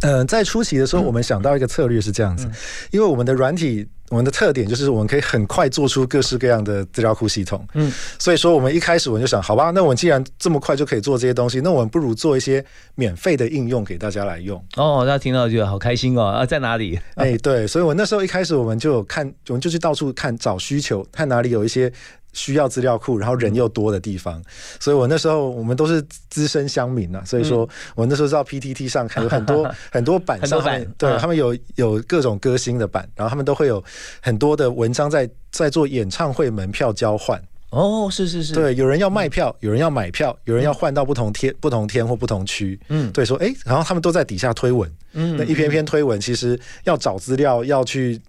[0.02, 2.48] 嗯、在初期的时候，我们想到一个策略是这样子，
[2.90, 7.66] 因为我们的软体我们的特点就是我们可以很快做出各式各样的资料库系统。
[7.74, 14.62] 嗯，所以说我们一开始我们就想，好吧，那我们既然这么快就可以做这些东西，那我们不如做一些免费的应用给大家来用。
[14.76, 16.24] 哦，大家听到就好开心哦！
[16.24, 16.98] 啊，在哪里？
[17.16, 21.92] 哎，对，所以我那时候一开始我们就有看，我们就去到处看找需求，看哪里有一些。
[22.32, 24.42] 需要资料库，然后人又多的地方，
[24.78, 33.82] 所以我那时候我们都是资深乡民啊，所以说我那时候知道 PTT 上看有很多 很多版上面，对他们有有各种歌星的版，然后他们都会有
[34.20, 37.42] 很多的文章在在做演唱会门票交换。
[37.70, 42.78] 哦，是是是，对，有人要卖票，有人要买票，有人要换到不同天、不同天或不同区。
[42.88, 48.20] 嗯，对，说哎，然后他们都在底下推文，嗯，那一篇篇推文，其实要找资料要去。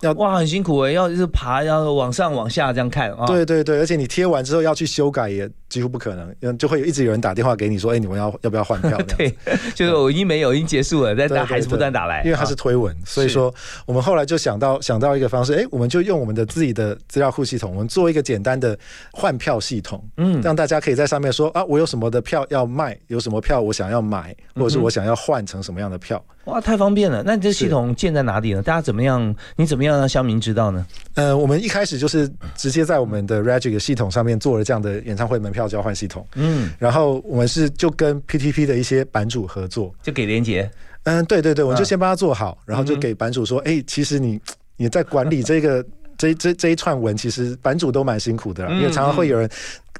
[0.00, 3.26] 要哇很辛苦哎，要就是爬，要往上往下这样看啊。
[3.26, 5.48] 对对对，而且你贴完之后要去修改也。
[5.68, 8.96] 几乎不可能，就会一直有人打电话给你说：“哎，你们要要不要换票？
[9.18, 9.30] ”对，
[9.74, 18.74] 就是我已经没有，已经结束了，但他还是不断打来，因为它是推文，所以说我们后来就想到想到一个方式，哎，我们就用我们的自己的资料库系统，我们做一个简单的
[19.12, 27.22] 换票系统，嗯，让大家可以在上面说啊，我有什么的票要卖，有什么票我想要买，或者是我想要换成什么样的票，哇，太方便了。
[27.24, 28.62] 那你这系统建在哪里呢？
[28.62, 29.34] 大家怎么样？
[29.54, 30.84] 你怎么样让乡民知道呢？
[31.14, 35.68] 呃，我们一开始就是直接在我们的 Reg 系统上面做了这样的演唱会门票。
[35.68, 40.70] 交换系统，嗯，然后我们是就跟 PTP 的一些版主合作，就给连接，
[41.02, 44.40] 嗯，对对对，我们就先帮他做好，然后就给版主说，哎，其实你
[44.78, 45.84] 你在管理这个
[46.16, 49.46] 这这这一串文，其实版主都蛮辛苦的，因为常常会有人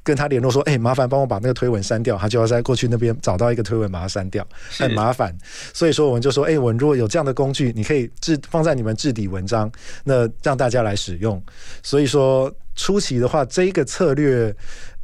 [0.09, 4.47] 跟他联络说，哎，麻烦帮我把那个推文删掉，他就要在过去那边找到一个推文把它删掉，
[4.79, 5.37] 很麻烦，
[5.75, 9.71] 所以说我们就说，哎，我如果有这样的工具，你可以置放在你们置底文章，
[10.05, 11.43] 那让大家来使用，
[11.83, 14.55] 所以说初期的话，这一个策略。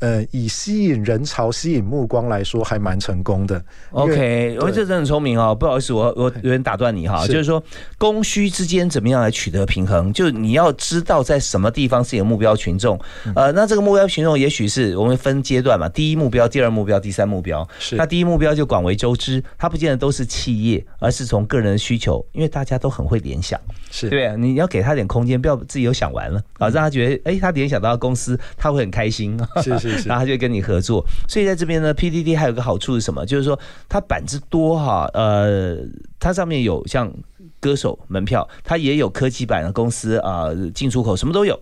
[0.04, 3.64] 呃，以吸引人潮、吸引目光来说，还蛮成功的。
[3.92, 5.54] OK，我这真的很聪明哦。
[5.54, 7.62] 不好意思，我我有点打断你哈，就是说
[7.96, 10.12] 供需之间怎么样来取得平衡？
[10.12, 13.00] 就你要知道在什么地方是有目标群众。
[13.34, 17.66] 呃，那这个目标群众也许是我们分阶段嘛，第一目标、第二目标、第三目标。
[17.78, 17.96] 是。
[17.96, 23.58] 那第一目标就广为周知，它不见得都是企业，而是从个人的需求，因为大家都很会联想。
[23.90, 29.40] 是对，你要给他点空间，不要自己又想完了啊，让他觉得哎，他联想到公司，他会很开心。
[29.62, 29.93] 是是。
[30.06, 33.24] 然后他就跟你合作，所以在这边呢，PDD 还有个好处是什么？
[33.24, 35.78] 就是说它板子多哈，呃，
[36.18, 37.12] 它上面有像
[37.60, 41.58] 歌手门票，它也有科技版的公司啊，进出口什么都有。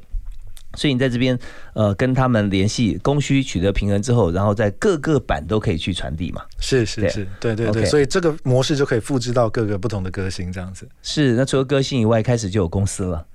[0.75, 1.39] 所以你在这边
[1.75, 6.43] 呃跟他们联系，供需取得平衡之后，然后在各个版都可以去传递嘛。
[6.59, 10.89] 是是是，对对对，所以这个模式就可以复制到各个不同的歌星这样子。
[11.03, 13.27] 是，那除了歌星以外，开始就有公司了，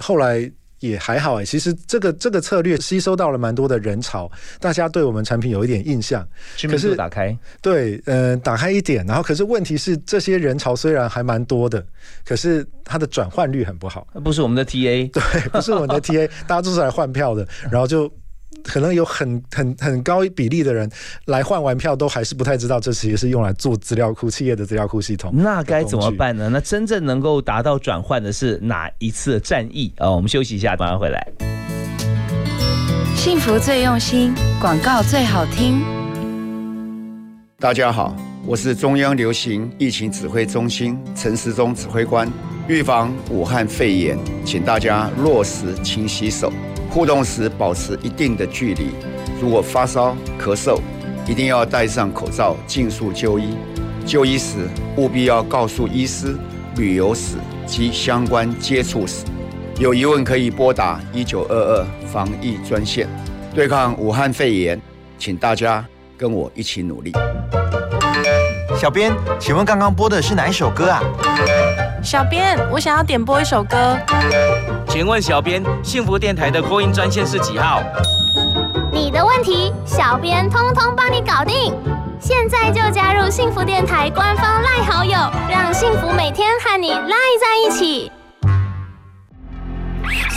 [0.00, 0.50] 后来。
[0.88, 4.30] 也还好哎，其实这个这个策略吸收到了蛮多的人潮，
[4.60, 6.26] 大家对我们产品有一点印象。
[6.68, 11.84] 可是打开，对，嗯，打开一点，然后可是问题是，这些人潮虽然还蛮多的，
[12.24, 14.06] 可是它的转换率很不好。
[14.22, 18.10] 不是我们的 TA，对，不是我们的 TA， 大家都是来换票的，然后就。
[18.62, 20.90] 可能有很很很高比例的人
[21.26, 25.30] 来换完票，都还是不太知道这其实是用来做资料库企业的资料库系统。
[25.34, 26.48] 那该怎么办呢？
[26.50, 30.10] 那真正能够达到转换的是哪一次战役啊？
[30.10, 31.26] 我们休息一下，马上回来。
[33.16, 35.82] 幸福最用心，广告最好听。
[37.58, 38.14] 大家好，
[38.46, 42.30] 我是中央流行疫情指挥中心陈时中指挥官。
[42.68, 46.52] 预防武汉肺炎，请大家落实勤洗手。
[46.94, 48.90] 互动时保持一定的距离。
[49.42, 50.78] 如果发烧、咳嗽，
[51.26, 53.56] 一定要戴上口罩，尽速就医。
[54.06, 56.36] 就医时务必要告诉医师
[56.76, 57.34] 旅游史
[57.66, 59.24] 及相关接触史。
[59.76, 63.08] 有疑问可以拨打一九二二防疫专线，
[63.52, 64.80] 对抗武汉肺炎。
[65.18, 65.84] 请大家
[66.16, 67.12] 跟我一起努力。
[68.76, 71.02] 小编，请问刚刚播的是哪一首歌啊？
[72.04, 73.96] 小编，我想要点播一首歌。
[74.86, 77.82] 请问小编，幸福电台的扩音专线是几号？
[78.92, 81.74] 你的问题，小编通通帮你搞定。
[82.20, 85.16] 现在就加入幸福电台官方赖好友，
[85.48, 88.12] 让幸福每天和你赖在一起。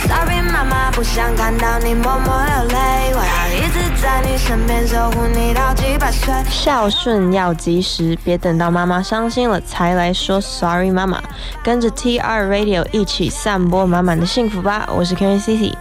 [0.06, 6.32] Sorry，妈妈不想看到你默默流泪，我要一直在你身边守护你到几百岁。
[6.48, 11.20] 孝顺要及时，别等到妈妈伤心了才来说 Sorry，妈妈。
[11.64, 15.74] 跟着 TR Radio 一起散播满满的幸福吧，我是 Karen City。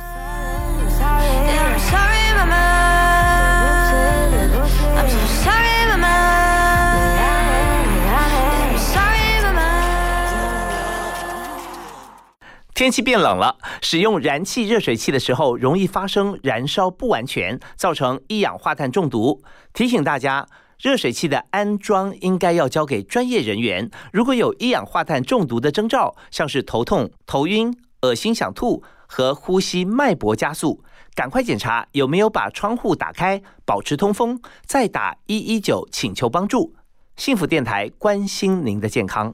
[12.77, 19.41] 天气变冷了，使用燃气热水器的时候容易发生燃烧不完全，造成一氧化碳中毒。
[19.73, 20.47] 提醒大家，
[20.77, 23.89] 热水器的安装应该要交给专业人员。
[24.13, 30.83] 如果有一氧化碳中毒的征兆，像是头痛、头晕、恶心想吐和呼吸脉搏加速，
[31.15, 36.75] 赶快检查有没有把窗户打开，保持通风，再打一一九请求帮助。
[37.15, 39.33] 幸福电台关心您的健康。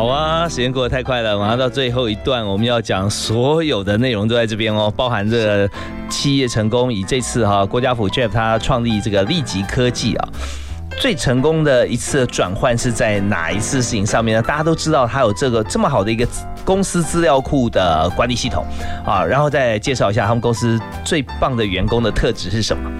[0.00, 5.70] 好啊，时间过得太快了，马上到最后一段，我们要讲所有的内容都在这边哦，包含这个
[6.08, 6.90] 企业成功。
[6.90, 10.28] 以这次哈，郭家福 Jeff 他创立这个立即科技啊，
[10.98, 14.42] 最成功的一次转换是在哪一次事情上面呢？
[14.42, 16.26] 大家都知道他有这个这么好的一个
[16.64, 18.64] 公司资料库的管理系统
[19.04, 22.90] 啊，然后再介绍一下他们公司最棒的员工的特质是什么？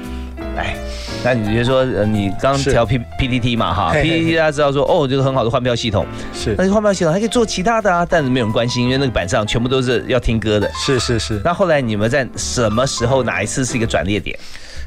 [0.55, 0.77] 来。
[1.23, 11.39] 那你就说，呃，你刚调 P P T T 嘛，哈，P T T 大家知道说，哦，这个很好的换票系统，是，那换票系统还可以做其他的啊，但是没有人关心，因为那个板上全部都是要听歌的，是是是。
[11.45, 14.39] 那后来你们在什么时候哪一次是一个转捩点？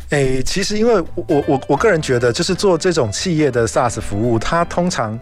[0.09, 5.17] 哎，其实因为我我我个人觉得，就是做这种企业的 SaaS 服务，它通常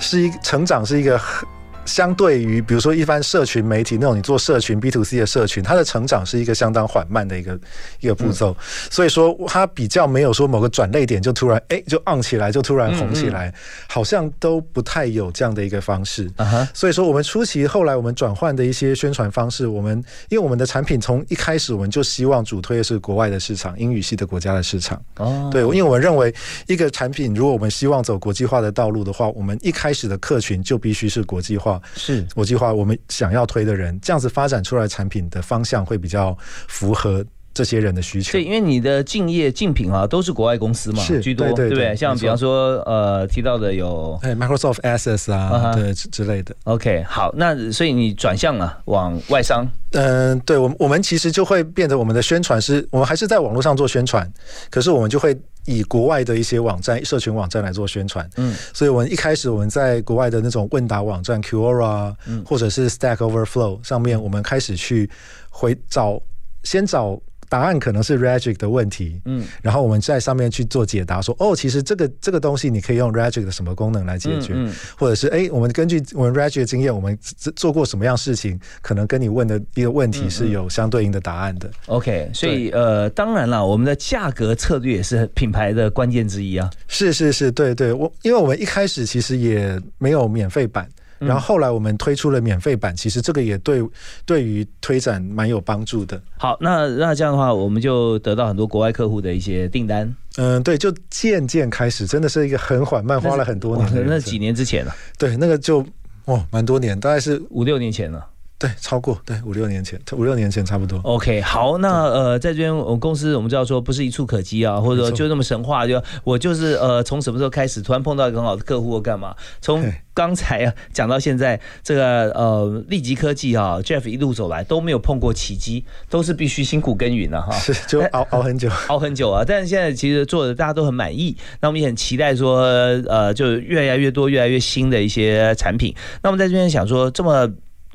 [0.00, 1.48] 是一成长是一个很。
[1.86, 7.58] 相对于，比如说一般社群媒体那种，你做社群 B to C 的社群，它的成长是一个相当缓慢的一个
[8.00, 8.56] 一个步骤，
[8.90, 13.54] 所以说它比较没有说某个转类点就突然哎就 on 起来，就突然红起来，
[13.88, 16.30] 好像都不太有这样的一个方式。
[16.36, 25.00] 啊所以说我们初期后来我们转换的一些宣传方式，我们因为我们的产品从一开始我们就希望主推的是国外的市场，英语系的国家的市场。
[25.18, 26.34] 哦，对，因为我们认为
[26.66, 31.75] 一个产品如果我们希望走国际化的道路的话，我们一开始的客群就必须是国际化。
[31.94, 36.36] 是国际化，我们想要推的人，这样子发展出来产品的方向会比较
[36.68, 37.24] 符合
[37.54, 38.32] 这些人的需求。
[38.32, 41.96] 对，因为你的竞业竞品啊，都是国外公司嘛，是居多，对不对？
[41.96, 46.54] 像比方说，呃，提到的有哎，Microsoft Access 啊，对之类的。
[46.64, 49.66] OK，好，那所以你转向了往外商。
[49.92, 54.30] 嗯，对，我们我们其实就会变得我们的宣传是，我们还是在网络上做宣传，
[54.70, 55.36] 可是我们就会。
[55.66, 65.10] 以国外的一些网站、社群网站来做宣传，嗯，所以我们一开始我们在国外的那种问答网站 Quora，嗯，或者是 Stack Overflow 上面，我们开始去
[65.50, 66.20] 回找，
[66.64, 67.20] 先找。
[67.48, 77.18] 答案可能是 Regic 的问题，嗯，然后我们在上面去做解答，说哦，其实这个这个东西你可以用 Regic 的什么功能来解决，嗯或者是哎，我们根据我们 Regic 的经验，我们
[77.54, 81.70] 做过什么样事情，可能跟你问的一个问题是有相对应的答案的。
[81.86, 86.70] OK，所以呃，当然了，我们的价格策略也是品牌的关键之一啊。
[86.88, 90.88] 是是是，对对，我因为我们一开始其实也没有免费版。
[91.18, 93.82] 然后后来我们推出了免费版，其实这个也对
[94.24, 96.20] 对于推展蛮有帮助的。
[96.38, 100.14] 好，那那这样的话，我们就得到很多国外客户的一些订单。
[100.36, 104.04] 嗯，对，就渐渐开始，真的是一个很缓慢，花了很多年。
[104.06, 104.94] 那几年之前了？
[105.18, 105.84] 对，那个就
[106.26, 108.26] 哦，蛮多年，大概是五六年前了。
[108.58, 110.98] 对，超过对五六年前，五六年前差不多。
[111.04, 119.36] OK，好，那呃，在这边我们公司我们知道说不是一触可及啊，或者说就那么神话，就我就是呃，从什么时候开始突然碰到一个很好的客户或干嘛？
[119.60, 119.84] 从
[120.14, 129.44] 刚才啊讲到现在，这个呃立即科技啊，Jeff 一路走来都没有碰过奇迹，都是必须辛苦耕耘的哈，是就熬 熬很久， 熬很久啊。
[129.46, 132.62] 但是现在其实做的大家都很满意，那我们也很期待说
[133.06, 135.94] 呃，就越来越多、越来越新的一些产品。
[136.22, 137.46] 那我们在这边想说这么。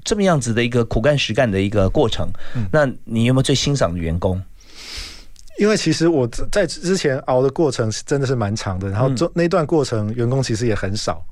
[0.03, 2.27] 这么样子的一个苦干实干的一个过程，
[2.71, 4.41] 那你有没有最欣赏的员工？
[5.59, 11.23] 因为其实我在之前熬的过程是真的是蛮长的，然后中那段过程员工其实也很少。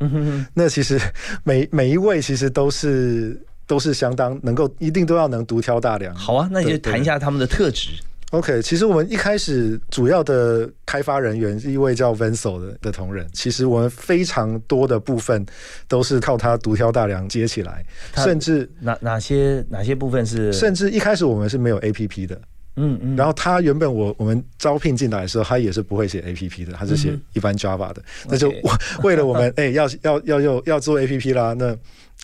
[0.53, 0.99] 那其实
[1.43, 6.13] 每每一位其实都是都是相当能够一定都要能独挑大梁。
[6.13, 7.89] 好啊，那你就谈一下他们的特质。
[8.31, 13.27] OK，其实我们一开始主要的开发人员是一位叫 Venso 的的同仁。
[13.33, 15.43] 其实我们非常多的部分
[15.87, 17.83] 都是靠他独挑大梁接起来，
[18.17, 20.53] 甚至哪哪些哪些部分是？
[20.53, 22.39] 甚至一开始我们是没有 APP 的，
[22.75, 23.15] 嗯嗯。
[23.15, 28.03] 然后他原本我我们招聘进来的时候，他也是不会写 APP 的，他是写一般 Java 的。
[28.27, 28.53] 那就
[29.01, 31.75] 为了我们 哎，要要要要要做 APP 啦，那。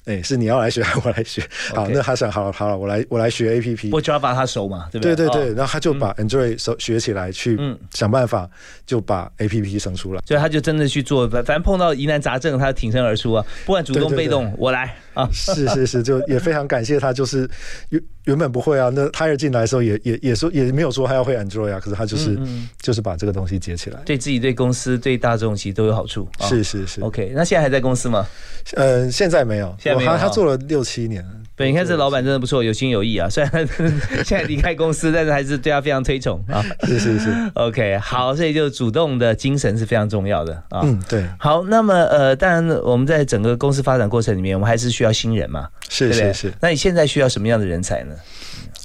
[0.06, 1.41] 哎，是你要来学，我来学。
[1.74, 3.91] 好，那他想，好了好了，我来我来学 A P P。
[3.91, 5.16] 我就要把他熟嘛，对不对？
[5.16, 7.60] 对对对，然后他就把 Android 熟学起来，去
[7.91, 8.48] 想办法
[8.86, 10.22] 就把 A P P 生出来。
[10.28, 15.30] 所以他就真的去做，反反正碰到疑难杂症，他挺身而出啊，不管主动被动，我来 啊。
[15.32, 17.49] 是是是，就也非常感谢他，就是
[17.89, 22.38] 原原本不会啊，那他进来的时候也也也说也没有说他要会 Android 啊，可是他就是
[22.82, 26.28] 就是把这个东西接起来，对自己、对公司、对大众其实都有好处。
[26.41, 27.32] 是是是，OK。
[27.34, 28.26] 那现在还在公司吗？
[28.76, 30.11] 嗯，现在没有，现在没有。
[30.11, 31.26] 他他做了六七年。
[31.56, 33.28] 对，你看这老板真的不错，有心有意啊。
[33.32, 33.68] 虽然
[34.26, 36.62] 现在离开公司，但是还是对他非常推崇啊。
[36.84, 37.30] 是是是。
[37.53, 40.82] OK，好，所以就主动的精神是非常重要的啊。
[40.84, 41.26] 嗯，对。
[41.39, 45.70] 好，那么呃，当然我们在整个公司发展过程里面，我们还是需要新人嘛。
[45.88, 46.53] 是是是。
[46.60, 48.14] 那你现在需要什么样的人才呢？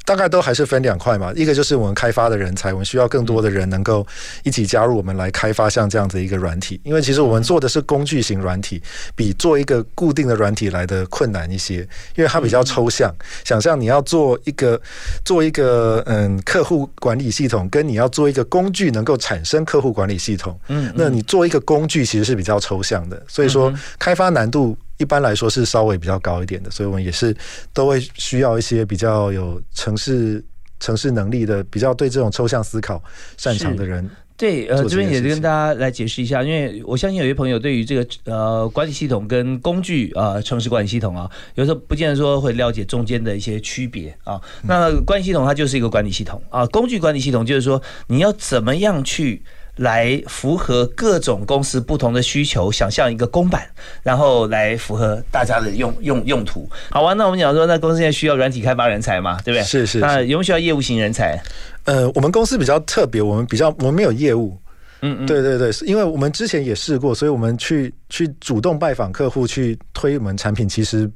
[0.05, 4.05] 大概都还是分两块嘛，一个就是我们开发的人才，我们需要更多的人能够
[4.42, 8.82] 一起加入我们来开发像这样子一个软体，因为其实我们做的是工具型软体，
[9.14, 11.86] 比做一个固定的软体来的困难一些，
[12.16, 13.14] 因为它比较抽象。
[13.44, 14.80] 想象你要做一个
[15.24, 24.76] 做一个嗯客户管理系统，跟你要做一个工具能够产生客户管理系统，嗯，那你做一个工具其实是比较抽象的，所以说开发难度。
[25.01, 27.34] 一般来说是稍微比较高一点的，所以我们也是
[27.72, 30.44] 都会需要一些比较有城市
[30.78, 33.03] 城市能力的、比较对这种抽象思考
[33.38, 34.09] 擅长的人。
[34.36, 44.40] 对，呃，这边也是跟大家来解释一下，因为我相信有些朋友对于这个呃管理系统跟工具啊城市管理系统啊，有时候不见得说会了解中间的一些区别啊。
[44.62, 49.42] 那管理系统它就是一个管理系统啊，工具管理系统就是说你要怎么样去。
[49.77, 53.66] 来符合各种公司不同的需求，想象一个公版，
[54.03, 56.68] 然后来符合大家的用用用途。
[56.91, 59.64] 好啊，那我们讲说，那公司现在需要软体开发人才嘛，对不对？
[59.64, 59.99] 是是。
[60.01, 61.41] 那有没有需要业务型人才？
[61.85, 64.57] 呃，我们公司比较特别，我们比较我们没有业务。
[65.01, 65.27] 嗯嗯。
[65.27, 71.11] 对对对，因为我们之前也试过，所以我们去去主动拜访客户去推我们产品，其实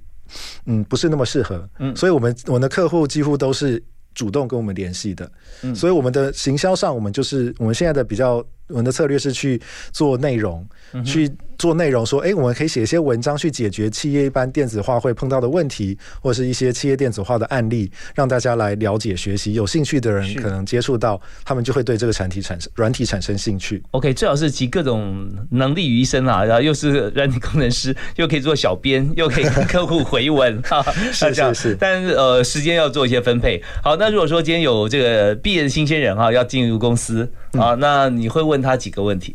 [0.64, 1.68] 嗯不是那么适合。
[1.78, 1.94] 嗯。
[1.94, 3.82] 所以我们我们的客户几乎都是
[4.14, 5.30] 主动跟我们联系的。
[5.62, 5.74] 嗯。
[5.74, 8.44] 所以我们的行销上，我们就是我们现在的比较。
[8.68, 9.60] 我们的策略是去
[9.92, 10.66] 做内容，
[11.04, 19.52] 去做内容，说，哎，我们可以写一些文章去解决企业一般电子化会碰到的问题，或者是一些企业电子化的案例，让大家来了解、学习。
[19.52, 23.82] 有兴趣的人可能接触到，他们就会对这个产体产生软体产生兴趣。
[23.90, 30.60] OK，最好是集各种能力于一身啊，然后又是软体工程师，又可以做小编，又可以跟客户回文，
[31.12, 31.76] 是是是。
[31.78, 33.62] 但是呃，时间要做一些分配。
[33.82, 37.30] 好，那如果说今天有这个毕业的新鲜人哈，要进入公司。
[37.58, 39.34] 啊，那你会问他几个问题？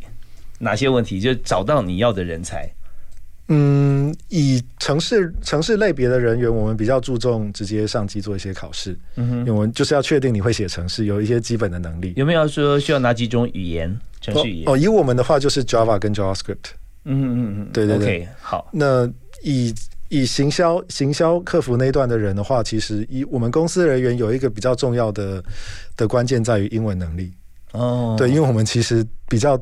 [0.59, 1.19] 哪些问题？
[1.19, 2.69] 就找到你要的人才。
[3.47, 8.95] 嗯，以城市城市类别的人员，我们比较注重直接上机做一些考试。
[9.15, 12.13] 嗯哼，因为我们就是要确定你会写城市，有一些基本的能力。
[12.15, 13.99] 有没有说需要哪几种语言？
[14.21, 14.69] 程序语言？
[14.69, 16.75] 哦，以我们的话就是 Java 跟 JavaScript。
[17.05, 18.27] 嗯嗯嗯，对对对。
[18.39, 19.09] 好，那
[19.41, 19.73] 以
[20.09, 25.43] 以行销行销客服那一段的人的话，其实以我们公司人员有一个比较重要的
[25.95, 27.31] 的关键在于英文能力。
[27.71, 29.57] 哦，对，因为我们其实比较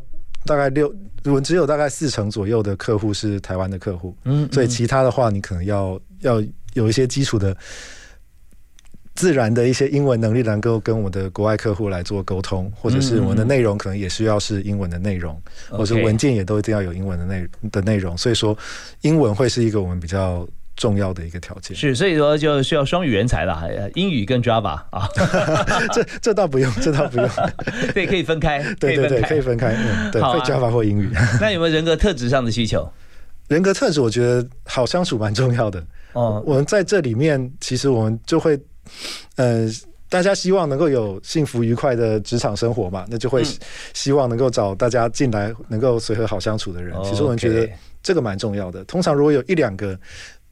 [0.46, 0.94] 大概六，
[1.26, 6.42] 我们只有大概四成左右的客户是台湾的客户，嗯，所以其他的话，你可能要要
[6.74, 7.56] 有一些基础的
[9.16, 18.58] 自然的一些英文能力，能够跟我们的国外客户来做沟通，或者是我们的内容可能也需要是英文的内容，或者文件也都一定要有英文的内的内容，所以说
[19.02, 20.48] 英文会是一个我们比较。
[20.78, 25.10] 重要的一个条件是，所以说就需要双语人才了，英语跟 Java 啊，
[25.92, 27.28] 这这倒不用，这倒不用，
[27.96, 31.10] 对，可以分开， 对对对，可以分开，嗯，对，会 Java 或英语。
[31.42, 32.88] 那有没有人格特质上的需求？
[33.48, 35.84] 人格特质，我觉得好相处蛮重要的。
[36.14, 38.60] 哦，我们在这里面，其实我们就会，
[39.38, 39.68] 呃，
[40.10, 43.44] 大家希望能够有幸福愉快的职场生活嘛，那就会
[43.94, 46.96] 希望能够找大家进来能够随和好相处的人。
[47.04, 47.68] 其实我们觉得
[48.04, 48.84] 这个蛮重要的。
[48.84, 49.98] 通常如果有一两个。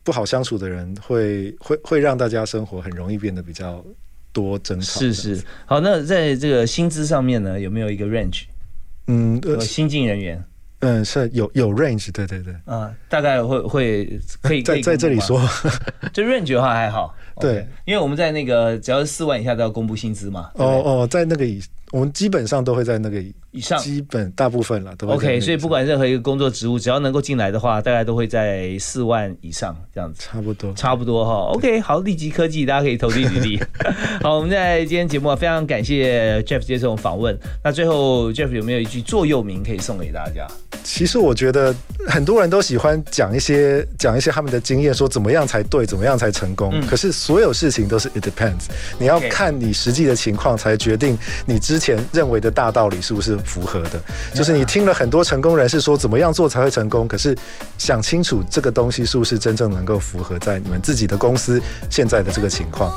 [0.06, 3.84] 不好相处的人会会会让大家生活很容易变得比较
[4.32, 5.00] 多争吵。
[5.00, 8.44] 是是，好，那在这个薪资上面呢，有没有一个 range？
[9.08, 10.44] 嗯，新进人员，
[10.80, 15.40] 嗯，是有有 range，对对对，啊，大概会会可以在在这里说，
[16.14, 20.52] 就 range 的话还好，对，因为我们在那个只要是四万以下都要公布薪资嘛。
[20.56, 21.60] 哦哦，在那个以
[21.96, 23.24] 我们基本上都会在那个。
[23.52, 25.40] 以上基本大部分了，都 OK。
[25.40, 31.54] 所以不管任何一个工作职务，只要能够进来的话，大概都会在四万以上这样子，差不多，差不多哈。
[31.54, 33.60] OK，好，立即科技大家可以投递履历。
[34.22, 37.40] 好，我们在今天节目啊非常感谢 Jeff 接受访问。
[37.64, 40.46] 那最后 Jeff 有没有一句座右铭可以送给大家？
[40.86, 41.76] 其实我觉得
[42.08, 46.74] 很多人都喜欢讲一些讲一些他们的经验，说怎么样才对，怎么样才成功。
[46.88, 48.68] 可是所有事情都是 it depends，
[49.00, 53.36] 你要看你实际的情况才决定你之前认为的大道理是不是。
[53.46, 54.00] 符合的，
[54.34, 57.34] 就是你听了很多成功人士说怎么样做才会成功，可是
[57.78, 62.92] 想清楚这个东西是不是真正能够符合在你们自己的公司现在的这个情况。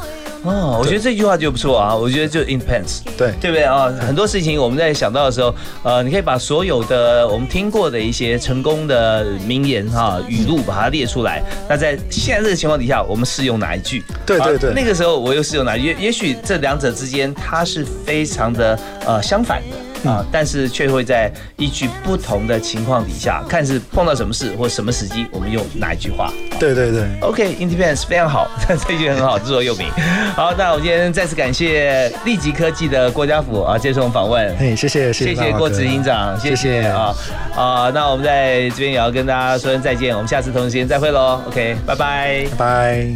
[0.45, 3.89] 哦，我觉得这句话就不错啊，我觉得就 in pants，对对不对啊？
[4.01, 11.43] 很多事情我们在想到的时候，呃，你可以把所有的我们听过的一些成功的名言哈语录把它列出来。
[11.69, 14.03] 那在现在这个情况底下，我们适用哪一句？
[14.25, 15.77] 对对对，那个时候我又适用哪？
[15.77, 19.77] 一句也许这两者之间它是非常的呃相反的。
[20.05, 26.33] 啊，但是却会在依据不同的情况底下，看是碰到什么事或什么时机，我们用哪一句话？
[26.59, 29.89] 对对对，OK，Independence 非常好， 这句很好，自作又名。
[30.35, 34.57] 好，那我们今天再次感谢立即科技的郭家福啊，接受我们访问。
[34.57, 37.15] 嘿，谢谢谢谢郭执行长，谢谢啊
[37.57, 41.41] 啊，那我们在这边也要跟大家说声再见，我们下次同一时间再会喽。
[41.47, 43.07] OK，拜拜拜。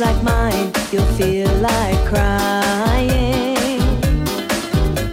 [0.00, 3.56] like mine, you'll feel like crying.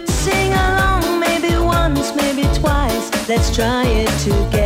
[0.06, 4.65] Sing along maybe once, maybe twice, let's try it together.